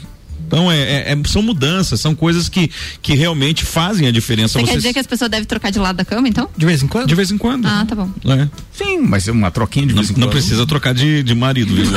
[0.46, 2.70] Então é, é- é- são mudanças, são coisas que,
[3.02, 4.54] que realmente fazem a diferença.
[4.58, 6.48] Você quer Você- dizer que as pessoas devem trocar de lado da cama, então?
[6.56, 7.06] De vez em quando?
[7.08, 7.66] De vez em quando.
[7.66, 8.10] Ah, tá bom.
[8.26, 8.48] É.
[8.72, 10.32] Sim, mas uma troquinha de Não, vez em não quando.
[10.32, 11.86] precisa trocar de, de marido, viu?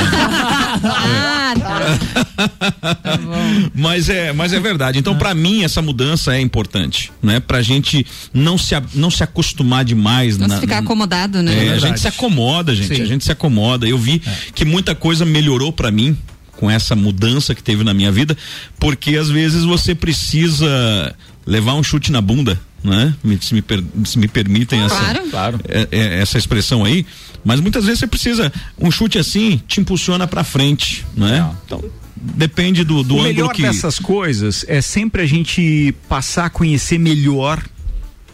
[0.82, 2.90] Ah, tá.
[3.74, 4.98] mas é, mas é verdade.
[4.98, 7.40] Então, pra mim, essa mudança é importante, né?
[7.40, 11.66] Pra gente não se, não se acostumar demais Não na, se ficar acomodado, né?
[11.66, 12.94] É, a gente se acomoda, gente.
[12.96, 13.02] Sim.
[13.02, 13.86] A gente se acomoda.
[13.88, 14.22] Eu vi
[14.54, 16.16] que muita coisa melhorou pra mim
[16.60, 18.36] com essa mudança que teve na minha vida,
[18.78, 23.14] porque às vezes você precisa levar um chute na bunda, né?
[23.40, 25.30] Se, me per- se me permitem essa, Claro.
[25.30, 25.60] Claro.
[25.66, 27.06] é- é- essa expressão aí,
[27.42, 31.50] mas muitas vezes você precisa um chute assim te impulsiona pra frente, né?
[31.64, 31.82] Então
[32.14, 36.50] depende do, do o ângulo melhor que dessas coisas é sempre a gente passar a
[36.50, 37.62] conhecer melhor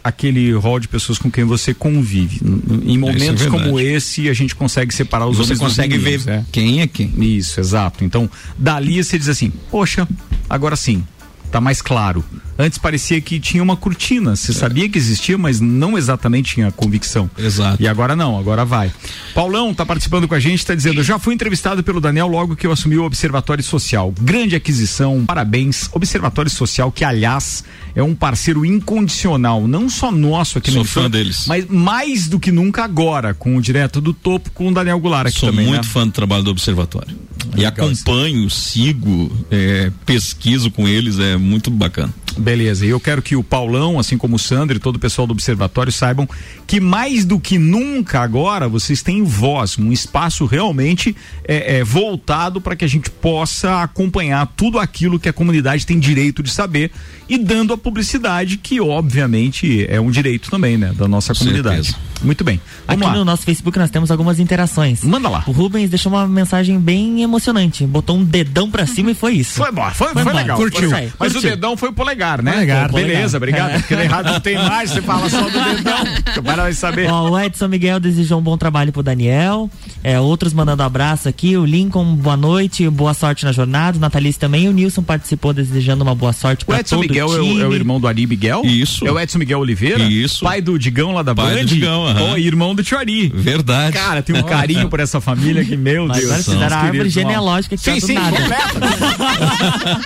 [0.06, 2.40] aquele rol de pessoas com quem você convive.
[2.84, 3.50] Em é momentos verdade.
[3.50, 6.44] como esse, a gente consegue separar os você homens consegue ver é.
[6.52, 7.12] quem é quem.
[7.18, 8.04] Isso, exato.
[8.04, 10.06] Então, dali você diz assim: poxa,
[10.48, 11.04] agora sim,
[11.50, 12.24] tá mais claro.
[12.58, 17.30] Antes parecia que tinha uma cortina, você sabia que existia, mas não exatamente tinha convicção.
[17.36, 17.82] Exato.
[17.82, 18.90] E agora não, agora vai.
[19.34, 22.66] Paulão tá participando com a gente, tá dizendo: já fui entrevistado pelo Daniel logo que
[22.66, 24.12] eu assumi o Observatório Social.
[24.20, 25.88] Grande aquisição, parabéns.
[25.92, 27.62] Observatório Social, que aliás
[27.94, 31.44] é um parceiro incondicional, não só nosso aqui Sou no fã deles.
[31.46, 35.28] mas mais do que nunca agora, com o Direto do Topo, com o Daniel Goulart
[35.28, 35.66] aqui Sou também.
[35.66, 35.90] muito né?
[35.92, 37.14] fã do trabalho do Observatório.
[37.54, 42.12] E Legal acompanho, sigo, é, pesquiso com eles, é muito bacana.
[42.46, 45.26] Beleza, e eu quero que o Paulão, assim como o Sandro e todo o pessoal
[45.26, 46.28] do Observatório saibam
[46.64, 52.60] que mais do que nunca agora vocês têm voz, um espaço realmente é, é, voltado
[52.60, 56.92] para que a gente possa acompanhar tudo aquilo que a comunidade tem direito de saber
[57.28, 61.86] e dando a publicidade que obviamente é um direito também, né, da nossa Com comunidade.
[61.86, 62.06] certeza.
[62.22, 62.58] Muito bem.
[62.88, 63.18] Aqui Vamos lá.
[63.18, 65.04] no nosso Facebook nós temos algumas interações.
[65.04, 65.44] Manda lá.
[65.46, 67.84] O Rubens deixou uma mensagem bem emocionante.
[67.86, 69.52] Botou um dedão pra cima e foi isso.
[69.54, 70.36] Foi bom, foi, foi, embora.
[70.36, 70.56] legal.
[70.56, 70.88] Curtiu.
[70.88, 71.50] Foi- Mas Curtiu.
[71.50, 72.52] o dedão foi o polegar, né?
[72.52, 72.90] Polegar.
[72.92, 73.70] Beleza, obrigado.
[73.72, 73.78] É.
[73.80, 75.96] Porque errado não tem mais, você fala só do dedão.
[76.38, 77.10] O cara vai saber.
[77.10, 79.68] Ó, o Edson Miguel desejou um bom trabalho pro Daniel.
[80.02, 81.56] É, outros mandando abraço aqui.
[81.56, 83.98] O Lincoln, boa noite, boa sorte na jornada.
[83.98, 84.68] O Natalice também.
[84.68, 87.62] O Nilson participou desejando uma boa sorte O pra Edson todo Miguel o é o,
[87.62, 88.62] é o irmão do Ari Miguel?
[88.64, 89.06] Isso.
[89.06, 90.02] É o Edson Miguel Oliveira?
[90.04, 90.44] Isso.
[90.44, 91.64] Pai do Digão lá da Pai do Band?
[91.66, 92.22] Digão, aham.
[92.32, 93.30] Ó, irmão do Tio Ari.
[93.34, 93.96] Verdade.
[93.96, 96.28] Cara, tem um carinho por essa família que, meu Mas Deus.
[96.30, 98.36] agora são fizeram a árvore genealógica que Sim, é do sim, nada.
[98.36, 98.80] completa.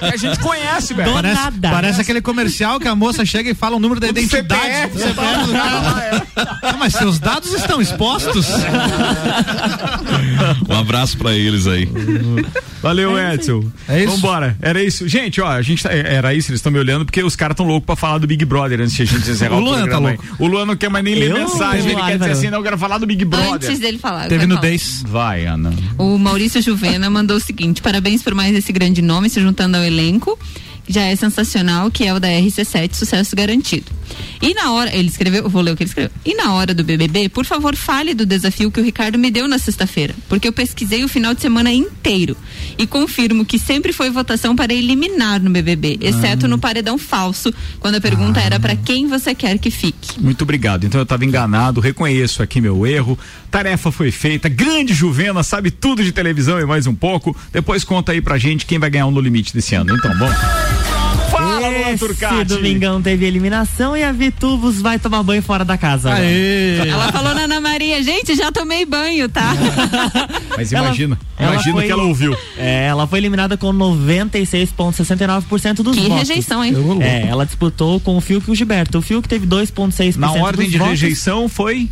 [0.12, 1.08] a gente conhece, velho.
[1.10, 1.70] Do Parece, nada.
[1.70, 4.60] parece aquele comercial que a moça chega e fala o número da O do identidade.
[4.60, 6.26] CPF, do CPF do cara.
[6.62, 8.46] Ah, mas seus dados estão expostos.
[10.68, 11.88] Um abraço pra eles aí.
[12.82, 13.64] Valeu, Edson.
[13.88, 14.12] É isso?
[14.16, 14.56] Vambora.
[14.60, 15.06] Era isso.
[15.08, 17.66] Gente, ó, a gente tá- era isso, eles estão me olhando porque os caras tão
[17.66, 19.98] loucos pra falar do Big Brother antes de a gente encerrar O o, Luan tá
[19.98, 20.24] louco.
[20.38, 21.38] O Luan não quer mais nem ler Eu?
[21.38, 23.52] mensagem, ele quer dizer assim, não, eu quero falar do Big Brother.
[23.54, 24.28] Antes dele falar.
[24.28, 25.04] Teve nudez.
[25.06, 25.72] Vai, Ana.
[25.98, 29.84] O Maurício Juvena mandou o seguinte: parabéns por mais esse grande nome se juntando ao
[29.84, 30.38] elenco.
[30.90, 33.86] Já é sensacional, que é o da RC7, sucesso garantido.
[34.42, 36.10] E na hora, ele escreveu, eu vou ler o que ele escreveu.
[36.24, 39.46] E na hora do BBB, por favor, fale do desafio que o Ricardo me deu
[39.46, 42.36] na sexta-feira, porque eu pesquisei o final de semana inteiro
[42.76, 47.94] e confirmo que sempre foi votação para eliminar no BBB, exceto no paredão falso, quando
[47.94, 50.20] a pergunta era para quem você quer que fique.
[50.20, 50.84] Muito obrigado.
[50.84, 53.16] Então eu estava enganado, reconheço aqui meu erro.
[53.48, 54.48] Tarefa foi feita.
[54.48, 57.36] Grande Juvena, sabe tudo de televisão e mais um pouco.
[57.52, 59.94] Depois conta aí pra gente quem vai ganhar o No Limite desse ano.
[59.94, 60.30] Então, bom.
[61.88, 62.44] Esse Turcati.
[62.44, 66.10] domingão teve eliminação e a Vitubos vai tomar banho fora da casa.
[66.10, 66.24] agora.
[66.24, 69.52] Ela falou na Ana Maria, gente, já tomei banho, tá?
[70.56, 72.36] Mas Ela- imagina, ela imagina foi- que ela ouviu.
[72.56, 76.28] É, ela foi eliminada com 96,69% dos Que votos.
[76.28, 76.74] rejeição, hein?
[77.00, 78.98] É, ela disputou com o Fiuk e o Gilberto.
[78.98, 81.00] O Fiuk teve 2,6% Na ordem dos de votos.
[81.00, 81.88] rejeição foi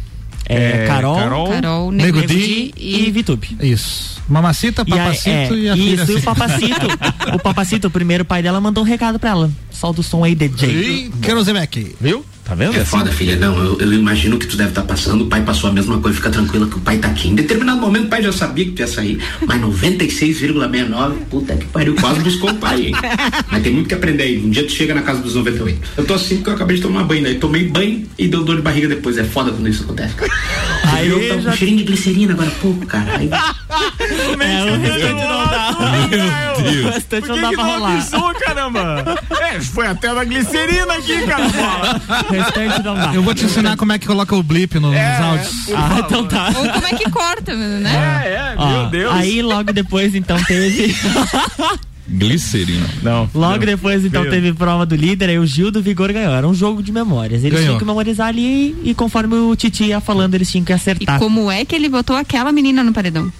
[0.48, 3.56] É, Carol, Carol, Carol, Nego Di e e Vitube.
[3.60, 4.18] Isso.
[4.28, 6.02] Mamacita, E aí, papacito é, e a filha.
[6.02, 6.86] isso, e o papacito.
[7.34, 9.50] o papacito, o primeiro pai dela, mandou um recado pra ela.
[9.70, 10.68] Solta o som aí, DJ.
[10.70, 11.58] E Querosene
[12.00, 12.24] viu?
[12.48, 12.74] Tá vendo?
[12.76, 13.36] É foda, filha.
[13.36, 15.24] Não, eu, eu imagino que tu deve estar passando.
[15.24, 16.16] O pai passou a mesma coisa.
[16.16, 17.28] Fica tranquila que o pai tá aqui.
[17.28, 19.22] Em determinado momento o pai já sabia que tu ia sair.
[19.46, 21.94] Mas 96,69, puta que pariu.
[21.96, 22.92] Quase buscou o pai, hein?
[23.50, 24.38] Mas tem muito que aprender aí.
[24.38, 25.78] Um dia tu chega na casa dos 98.
[25.98, 27.34] Eu tô assim porque eu acabei de tomar banho, né?
[27.34, 29.18] Tomei banho e deu dor de barriga depois.
[29.18, 30.32] É foda quando isso acontece, cara.
[30.90, 33.18] Aí eu tava já- com cheirinho de glicerina agora há pouco, cara.
[33.18, 35.76] Aí É, o restante não dá.
[36.08, 36.84] Meu Deus.
[36.86, 37.92] O restante Por não que dá que pra rolar.
[37.92, 39.18] avisou, caramba?
[39.48, 41.44] É, foi até na glicerina aqui, cara.
[42.44, 43.14] Restante não dá.
[43.14, 45.68] Eu vou te ensinar como é que coloca o blip no- É, nos áudios.
[45.74, 46.04] Ah, favor.
[46.06, 46.52] então tá.
[46.56, 47.90] Ou como é que corta, né?
[48.24, 49.14] É, é, Ó, meu Deus.
[49.14, 50.94] Aí logo depois então teve.
[52.10, 52.86] Glicerina.
[53.02, 53.28] Não.
[53.34, 54.30] Logo depois então Meu.
[54.30, 56.32] teve prova do líder, aí o Gil do Vigor ganhou.
[56.32, 57.40] Era um jogo de memórias.
[57.44, 57.66] Eles Ganhou.
[57.66, 61.18] tinham que memorizar ali e conforme o Titi ia falando, eles tinham que E acertar.
[61.18, 63.30] como é que ele botou aquela menina no paredão?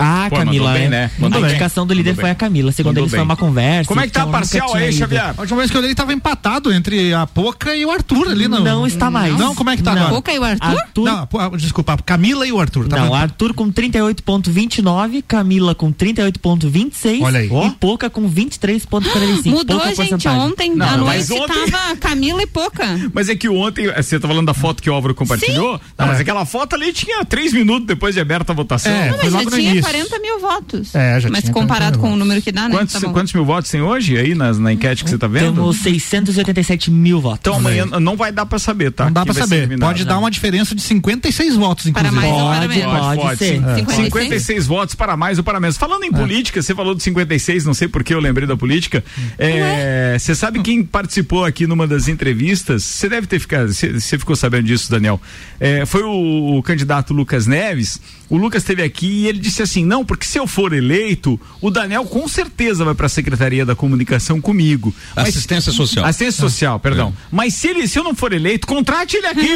[0.00, 0.72] Ah, Pô, Camila.
[0.72, 0.88] bem, é.
[0.88, 1.10] né?
[1.22, 1.44] A bem.
[1.44, 2.72] indicação do líder Mandou foi a Camila.
[2.72, 3.24] Segundo Mandou eles foi bem.
[3.24, 3.88] uma conversa.
[3.88, 4.96] Como é que tá a então parcial aí, ido.
[4.98, 5.34] Xavier?
[5.36, 8.48] A última vez que eu olhei tava empatado entre a Poca e o Arthur ali.
[8.48, 8.60] No...
[8.60, 9.36] Não está mais.
[9.36, 9.98] Não, como é que tá Não.
[10.02, 10.14] agora?
[10.16, 10.66] Boca e o Arthur?
[10.78, 12.88] Arthur, Não, pô, desculpa, Camila e o Arthur.
[12.88, 13.14] Tava não.
[13.14, 17.46] Arthur com 38.29, Camila com 38.26 Olha aí.
[17.48, 19.44] e Poca com 23.45.
[19.50, 19.96] Mudou, pouca gente.
[19.96, 20.40] porcentagem.
[20.40, 22.84] Ontem Não, à mas noite ontem- tava Camila e Poca.
[23.12, 25.80] Mas é que ontem, eh, você tá falando da foto que o Álvaro compartilhou?
[25.98, 28.92] Não, mas aquela foto ali tinha três minutos depois de aberta a votação.
[28.92, 29.89] É, Não, foi mas logo já no tinha início.
[29.90, 30.94] 40 mil votos.
[30.94, 32.76] É, já Mas tinha 40 comparado com o número que dá, né?
[32.76, 35.54] Quantos, Tá quantos mil votos tem hoje aí nas, na enquete que você tá vendo?
[35.54, 37.40] Temos 687 mil votos.
[37.40, 39.06] Então amanhã não vai dar pra saber, tá?
[39.06, 39.78] Não dá Quem pra saber.
[39.78, 42.20] Pode dar uma diferença de 56 votos, Para inclusive.
[42.30, 43.00] mais ou para Pode, menos.
[43.00, 43.54] pode, Pode, ser.
[43.54, 43.74] É.
[43.76, 44.04] 56?
[44.04, 45.76] 56 votos para mais ou para menos.
[45.76, 49.02] Falando em política, você falou de 56, não sei porque eu lembrei da política.
[49.38, 52.84] É, Você sabe quem participou aqui numa das entrevistas?
[52.84, 55.20] Você deve ter ficado, você você ficou sabendo disso, Daniel?
[55.58, 58.00] É, foi o, o candidato Lucas Neves.
[58.30, 61.68] O Lucas esteve aqui e ele disse assim: não, porque se eu for eleito, o
[61.68, 64.94] Daniel com certeza vai para a Secretaria da Comunicação comigo.
[65.16, 66.04] Mas- Assistência social.
[66.04, 67.12] Assistência social, perdão.
[67.30, 69.50] Mas se ele, se eu não for eleito, contrate ele aqui.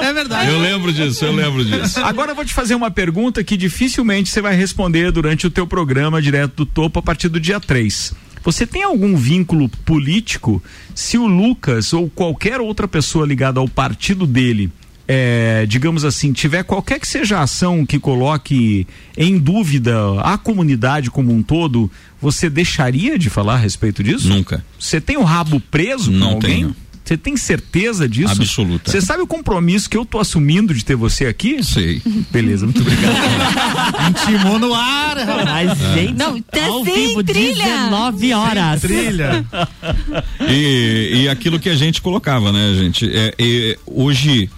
[0.00, 0.50] É verdade.
[0.50, 1.98] Eu lembro disso, eu lembro disso.
[2.00, 5.66] Agora eu vou te fazer uma pergunta que dificilmente você vai responder durante o teu
[5.66, 8.12] programa direto do topo a partir do dia 3.
[8.44, 10.62] Você tem algum vínculo político
[10.94, 14.70] se o Lucas ou qualquer outra pessoa ligada ao partido dele,
[15.08, 18.86] é, digamos assim, tiver qualquer que seja a ação que coloque
[19.16, 21.90] em dúvida a comunidade como um todo,
[22.20, 24.28] você deixaria de falar a respeito disso?
[24.28, 24.64] Nunca.
[24.78, 26.50] Você tem o rabo preso com Não alguém?
[26.56, 26.76] tenho.
[27.04, 28.32] Você tem certeza disso?
[28.32, 28.90] Absoluta.
[28.90, 31.62] Você sabe o compromisso que eu tô assumindo de ter você aqui?
[31.62, 32.02] Sei.
[32.32, 33.14] Beleza, muito obrigado.
[34.10, 35.68] Intimou no ar, rapaz.
[35.78, 37.64] Mas, gente, Não, tá ao sem vivo, trilha.
[37.64, 38.80] 19 horas.
[38.80, 39.46] Trilha.
[40.48, 43.08] E, e aquilo que a gente colocava, né, gente?
[43.08, 44.50] É, é, hoje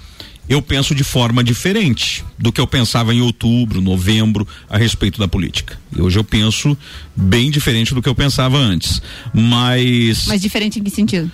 [0.48, 5.28] eu penso de forma diferente do que eu pensava em outubro, novembro, a respeito da
[5.28, 5.78] política.
[5.94, 6.76] E hoje eu penso
[7.14, 9.02] bem diferente do que eu pensava antes.
[9.32, 11.30] Mas, Mas diferente em que sentido?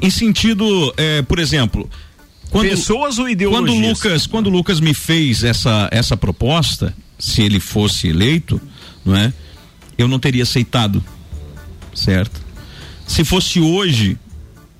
[0.00, 1.88] em sentido, é, por exemplo,
[2.50, 3.88] quando, Pessoas ou quando o ideologias?
[3.88, 8.60] Lucas, quando o Lucas me fez essa essa proposta, se ele fosse eleito,
[9.04, 9.32] não é?
[9.98, 11.04] Eu não teria aceitado,
[11.94, 12.40] certo?
[13.06, 14.16] Se fosse hoje,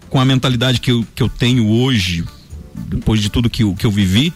[0.08, 2.24] com a mentalidade que eu, que eu tenho hoje,
[2.86, 4.32] depois de tudo que eu, que eu vivi,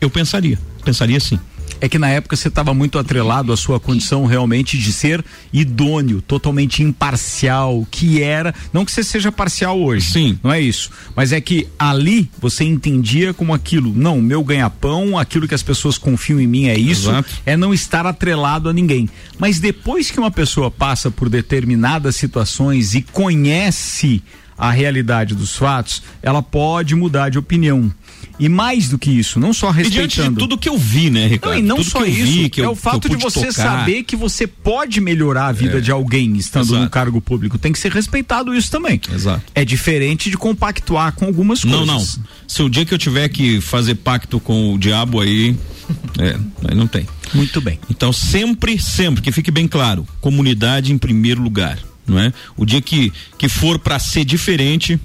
[0.00, 1.38] eu pensaria, pensaria sim.
[1.80, 6.22] É que na época você estava muito atrelado à sua condição realmente de ser idôneo,
[6.22, 8.54] totalmente imparcial, que era.
[8.72, 10.12] Não que você seja parcial hoje.
[10.12, 10.38] Sim.
[10.42, 10.90] Não é isso.
[11.14, 13.92] Mas é que ali você entendia como aquilo.
[13.94, 17.10] Não, meu ganha-pão, aquilo que as pessoas confiam em mim é isso.
[17.10, 17.28] Exato.
[17.44, 19.08] É não estar atrelado a ninguém.
[19.38, 24.22] Mas depois que uma pessoa passa por determinadas situações e conhece
[24.56, 27.92] a realidade dos fatos, ela pode mudar de opinião.
[28.38, 30.08] E mais do que isso, não só E respeitando.
[30.08, 31.52] diante de tudo que eu vi, né, Ricardo?
[31.54, 33.52] Não, e não Tudo só isso, vi, é o fato de você tocar.
[33.52, 36.80] saber que você pode melhorar a vida de alguém estando Exato.
[36.82, 37.58] num cargo público.
[37.58, 39.00] Tem que ser respeitado isso também.
[39.12, 39.40] Exato.
[39.54, 42.16] É diferente de compactuar com algumas Não, coisas.
[42.18, 42.24] não.
[42.48, 45.54] Se o dia que eu tiver que fazer pacto com o diabo aí,
[46.18, 46.36] é,
[46.68, 47.06] aí não tem.
[47.32, 47.78] Muito bem.
[47.88, 52.32] Então sempre, sempre, que fique bem claro, comunidade em primeiro lugar, não é?
[52.56, 54.98] O dia que que for para ser diferente,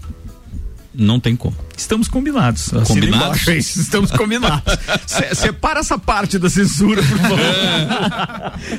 [1.00, 1.56] não tem como.
[1.78, 2.70] Estamos combinados.
[2.88, 3.26] Combinados?
[3.47, 4.62] embaixo, é Estamos combinados.
[5.08, 7.39] Se- Separa essa parte da censura, por favor.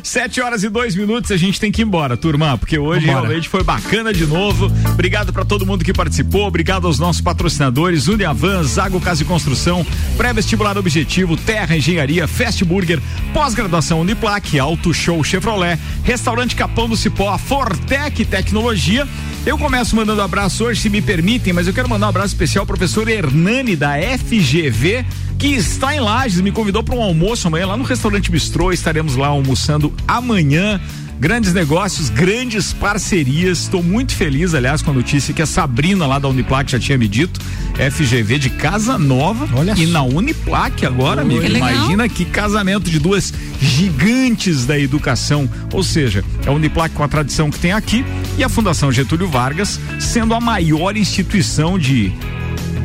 [0.03, 3.27] Sete horas e dois minutos, a gente tem que ir embora, turma, porque hoje Vambora.
[3.27, 4.71] realmente foi bacana de novo.
[4.93, 9.87] Obrigado para todo mundo que participou, obrigado aos nossos patrocinadores, Uniavan, Zago Casa e Construção,
[10.17, 13.01] Pré-Vestibular Objetivo, Terra Engenharia, Fast Burger,
[13.33, 19.09] Pós-Graduação Uniplac, Auto Show Chevrolet, Restaurante Capão do Cipó, Fortec Tecnologia.
[19.47, 22.63] Eu começo mandando abraço hoje, se me permitem, mas eu quero mandar um abraço especial
[22.63, 25.05] ao professor Hernani da FGV,
[25.39, 28.71] que está em Lages, me convidou para um almoço amanhã lá no restaurante Bistrô.
[28.71, 30.79] Estaremos lá almoçando amanhã.
[31.21, 33.59] Grandes negócios, grandes parcerias.
[33.59, 36.97] Estou muito feliz, aliás, com a notícia que a Sabrina lá da Uniplac já tinha
[36.97, 37.39] me dito.
[37.75, 39.93] FGV de Casa Nova Olha e só.
[39.93, 41.45] na Uniplac agora, amigo.
[41.45, 45.47] Imagina que casamento de duas gigantes da educação.
[45.75, 48.03] Ou seja, é a Uniplac com a tradição que tem aqui
[48.39, 52.11] e a Fundação Getúlio Vargas sendo a maior instituição de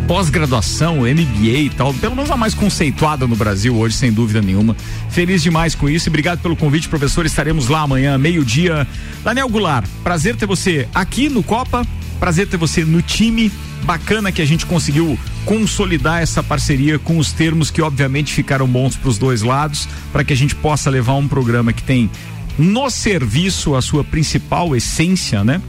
[0.07, 4.75] pós-graduação, MBA e tal, pelo menos a mais conceituada no Brasil hoje, sem dúvida nenhuma.
[5.09, 7.25] Feliz demais com isso e obrigado pelo convite, professor.
[7.25, 8.87] Estaremos lá amanhã, meio-dia.
[9.23, 11.85] Daniel Goulart, prazer ter você aqui no Copa,
[12.19, 13.51] prazer ter você no time.
[13.83, 18.95] Bacana que a gente conseguiu consolidar essa parceria com os termos que obviamente ficaram bons
[18.95, 22.09] para os dois lados, para que a gente possa levar um programa que tem
[22.57, 25.61] no serviço a sua principal essência, né?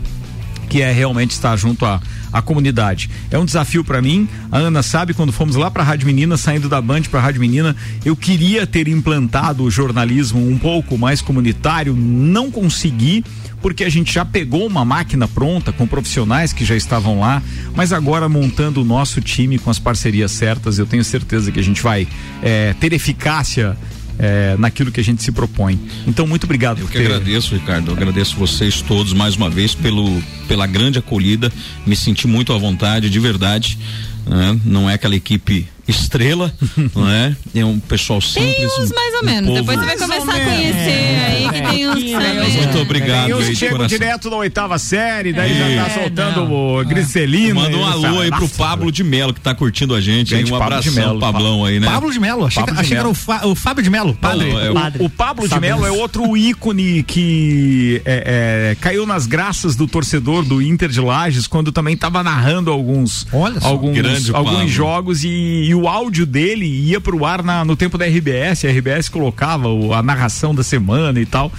[0.69, 2.01] Que é realmente estar junto à,
[2.33, 3.09] à comunidade.
[3.31, 4.29] É um desafio para mim.
[4.51, 7.23] A Ana sabe, quando fomos lá para a Rádio Menina, saindo da Band para a
[7.23, 13.25] Rádio Menina, eu queria ter implantado o jornalismo um pouco mais comunitário, não consegui
[13.67, 17.43] porque a gente já pegou uma máquina pronta com profissionais que já estavam lá,
[17.75, 21.62] mas agora montando o nosso time com as parcerias certas, eu tenho certeza que a
[21.62, 22.07] gente vai
[22.43, 23.77] é, ter eficácia
[24.19, 25.79] é, naquilo que a gente se propõe.
[26.07, 26.81] Então, muito obrigado.
[26.81, 27.07] Eu que ter...
[27.07, 27.91] agradeço, Ricardo.
[27.91, 31.53] Eu agradeço vocês todos mais uma vez pelo, pela grande acolhida.
[31.87, 33.79] Me senti muito à vontade, de verdade.
[34.27, 34.59] Né?
[34.64, 36.53] Não é aquela equipe estrela,
[36.95, 37.37] não é?
[37.55, 38.57] É um pessoal simples.
[38.57, 39.49] Tem uns mais ou um menos.
[39.51, 41.26] povo- Depois você vai começar a conhecer É.
[41.26, 44.30] aí que tem uns que são Muito obrigado Tem uns aí que de chegam direto
[44.30, 47.55] da oitava série, daí já tá É, soltando o glicelina.
[47.61, 50.34] Manda um alô aí pro Pablo de Melo que tá curtindo a gente.
[50.34, 51.87] Aí Gente, um Pablo de abração, Melo, Pablão aí, né?
[51.87, 53.91] Pablo de Melo, achei, que- Pablo de achei que era o, Fa- o Fábio de
[53.91, 54.51] Melo, padre.
[54.51, 55.80] É o- O, o Pablo de Sabemos.
[55.82, 61.01] Melo é outro ícone que é, é, caiu nas graças do torcedor do Inter de
[61.01, 66.27] Lages quando também estava narrando alguns, Olha só, alguns, alguns jogos e, e o áudio
[66.27, 68.64] dele ia pro ar na- no tempo da RBS.
[68.66, 71.53] A RBS colocava o- a narração da semana e tal.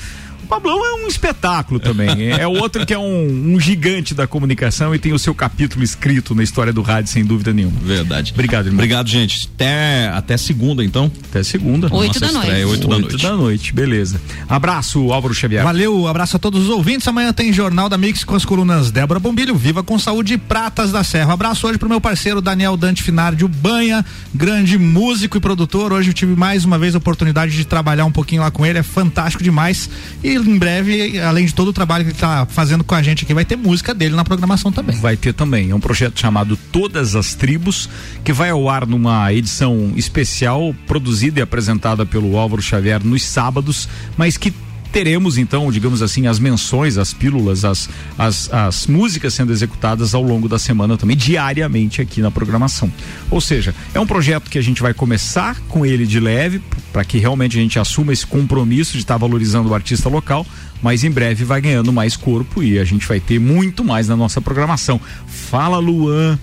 [0.48, 2.30] O Pablão é um espetáculo também.
[2.32, 6.34] É outro que é um, um gigante da comunicação e tem o seu capítulo escrito
[6.34, 7.78] na história do rádio, sem dúvida nenhuma.
[7.82, 8.32] Verdade.
[8.32, 8.78] Obrigado, irmão.
[8.78, 9.50] Obrigado, gente.
[9.54, 11.12] Até, até segunda, então.
[11.30, 11.94] Até segunda.
[11.94, 12.72] Oito Nossa da estreia, noite.
[12.72, 13.24] Oito da Oito noite.
[13.24, 14.22] da noite, beleza.
[14.48, 15.66] Abraço, Álvaro Xavier.
[15.66, 17.06] Valeu, abraço a todos os ouvintes.
[17.10, 20.94] Amanhã tem Jornal da Mix com as colunas Débora Bombilho, Viva com Saúde e Pratas
[20.94, 21.32] da Serra.
[21.32, 25.92] Um abraço hoje pro meu parceiro Daniel Dante Finardi Banha, grande músico e produtor.
[25.92, 28.80] Hoje eu tive mais uma vez a oportunidade de trabalhar um pouquinho lá com ele,
[28.80, 29.90] é fantástico demais.
[30.24, 33.24] E em breve, além de todo o trabalho que ele tá fazendo com a gente
[33.24, 34.96] aqui, vai ter música dele na programação também.
[34.98, 35.72] Vai ter também.
[35.72, 37.90] É um projeto chamado Todas as Tribos,
[38.24, 43.88] que vai ao ar numa edição especial produzida e apresentada pelo Álvaro Xavier nos sábados,
[44.18, 44.54] mas que
[44.92, 50.22] teremos então, digamos assim, as menções, as pílulas, as, as, as músicas sendo executadas ao
[50.22, 52.92] longo da semana também, diariamente aqui na programação.
[53.30, 56.62] Ou seja, é um projeto que a gente vai começar com ele de leve,
[56.92, 60.46] para que realmente a gente assuma esse compromisso de estar valorizando o artista local,
[60.82, 64.16] mas em breve vai ganhando mais corpo e a gente vai ter muito mais na
[64.16, 65.00] nossa programação.
[65.28, 66.40] Fala, Luan.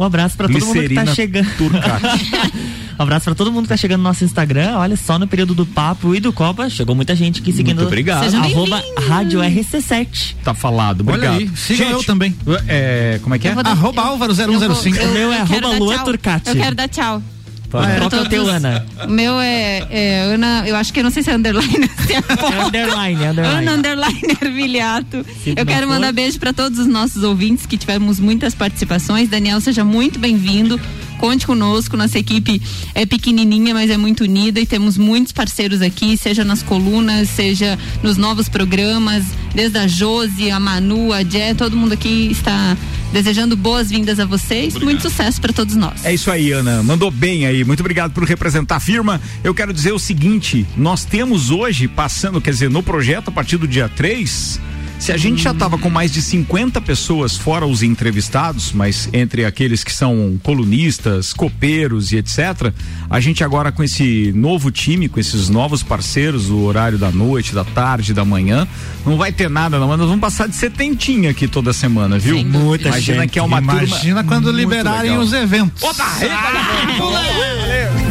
[0.00, 1.46] Um abraço pra todo mundo que tá chegando.
[2.98, 4.76] Um abraço pra todo mundo que tá chegando no nosso Instagram.
[4.76, 7.76] Olha só, no período do papo e do Copa, chegou muita gente aqui seguindo.
[7.78, 8.34] Muito obrigado.
[8.36, 10.34] Arroba Rádio RC7.
[10.44, 11.38] Tá falado, Olha obrigado.
[11.38, 12.36] aí, siga eu também.
[12.68, 13.52] É, como é que é?
[13.52, 14.98] Arroba Álvaro Eu vou- 0105.
[14.98, 16.04] eu O meu é arroba tchau.
[16.04, 16.50] Turcati.
[16.50, 17.22] Eu quero dar tchau.
[17.70, 18.84] Qual Pra que é o teu, Ana?
[19.06, 21.88] O meu é, é Ana, eu acho que eu não sei se é underline.
[22.06, 23.58] se é É underline, é underline.
[23.68, 25.24] Ana Underline Ervilhato.
[25.42, 29.28] Se Eu quero for- mandar beijo para todos os nossos ouvintes que tivemos muitas participações.
[29.28, 30.80] Daniel, seja muito bem-vindo.
[31.20, 32.62] Conte conosco, nossa equipe
[32.94, 37.78] é pequenininha, mas é muito unida e temos muitos parceiros aqui, seja nas colunas, seja
[38.02, 39.22] nos novos programas,
[39.54, 42.74] desde a Josi, a Manu, a Jé, todo mundo aqui está
[43.12, 44.74] desejando boas-vindas a vocês.
[44.76, 46.06] Muito sucesso para todos nós.
[46.06, 46.82] É isso aí, Ana.
[46.82, 47.64] Mandou bem aí.
[47.64, 49.20] Muito obrigado por representar a firma.
[49.44, 53.58] Eu quero dizer o seguinte: nós temos hoje, passando, quer dizer, no projeto, a partir
[53.58, 54.58] do dia 3.
[55.00, 59.46] Se a gente já estava com mais de 50 pessoas, fora os entrevistados, mas entre
[59.46, 62.70] aqueles que são colunistas, copeiros e etc.,
[63.08, 67.54] a gente agora com esse novo time, com esses novos parceiros, o horário da noite,
[67.54, 68.68] da tarde, da manhã,
[69.06, 72.44] não vai ter nada, não, mas nós vamos passar de setentinha aqui toda semana, viu?
[72.44, 73.30] Muita Imagina gente.
[73.30, 75.24] que é uma turma Imagina quando muito liberarem legal.
[75.24, 75.82] os eventos.
[75.82, 78.09] Opa, eita,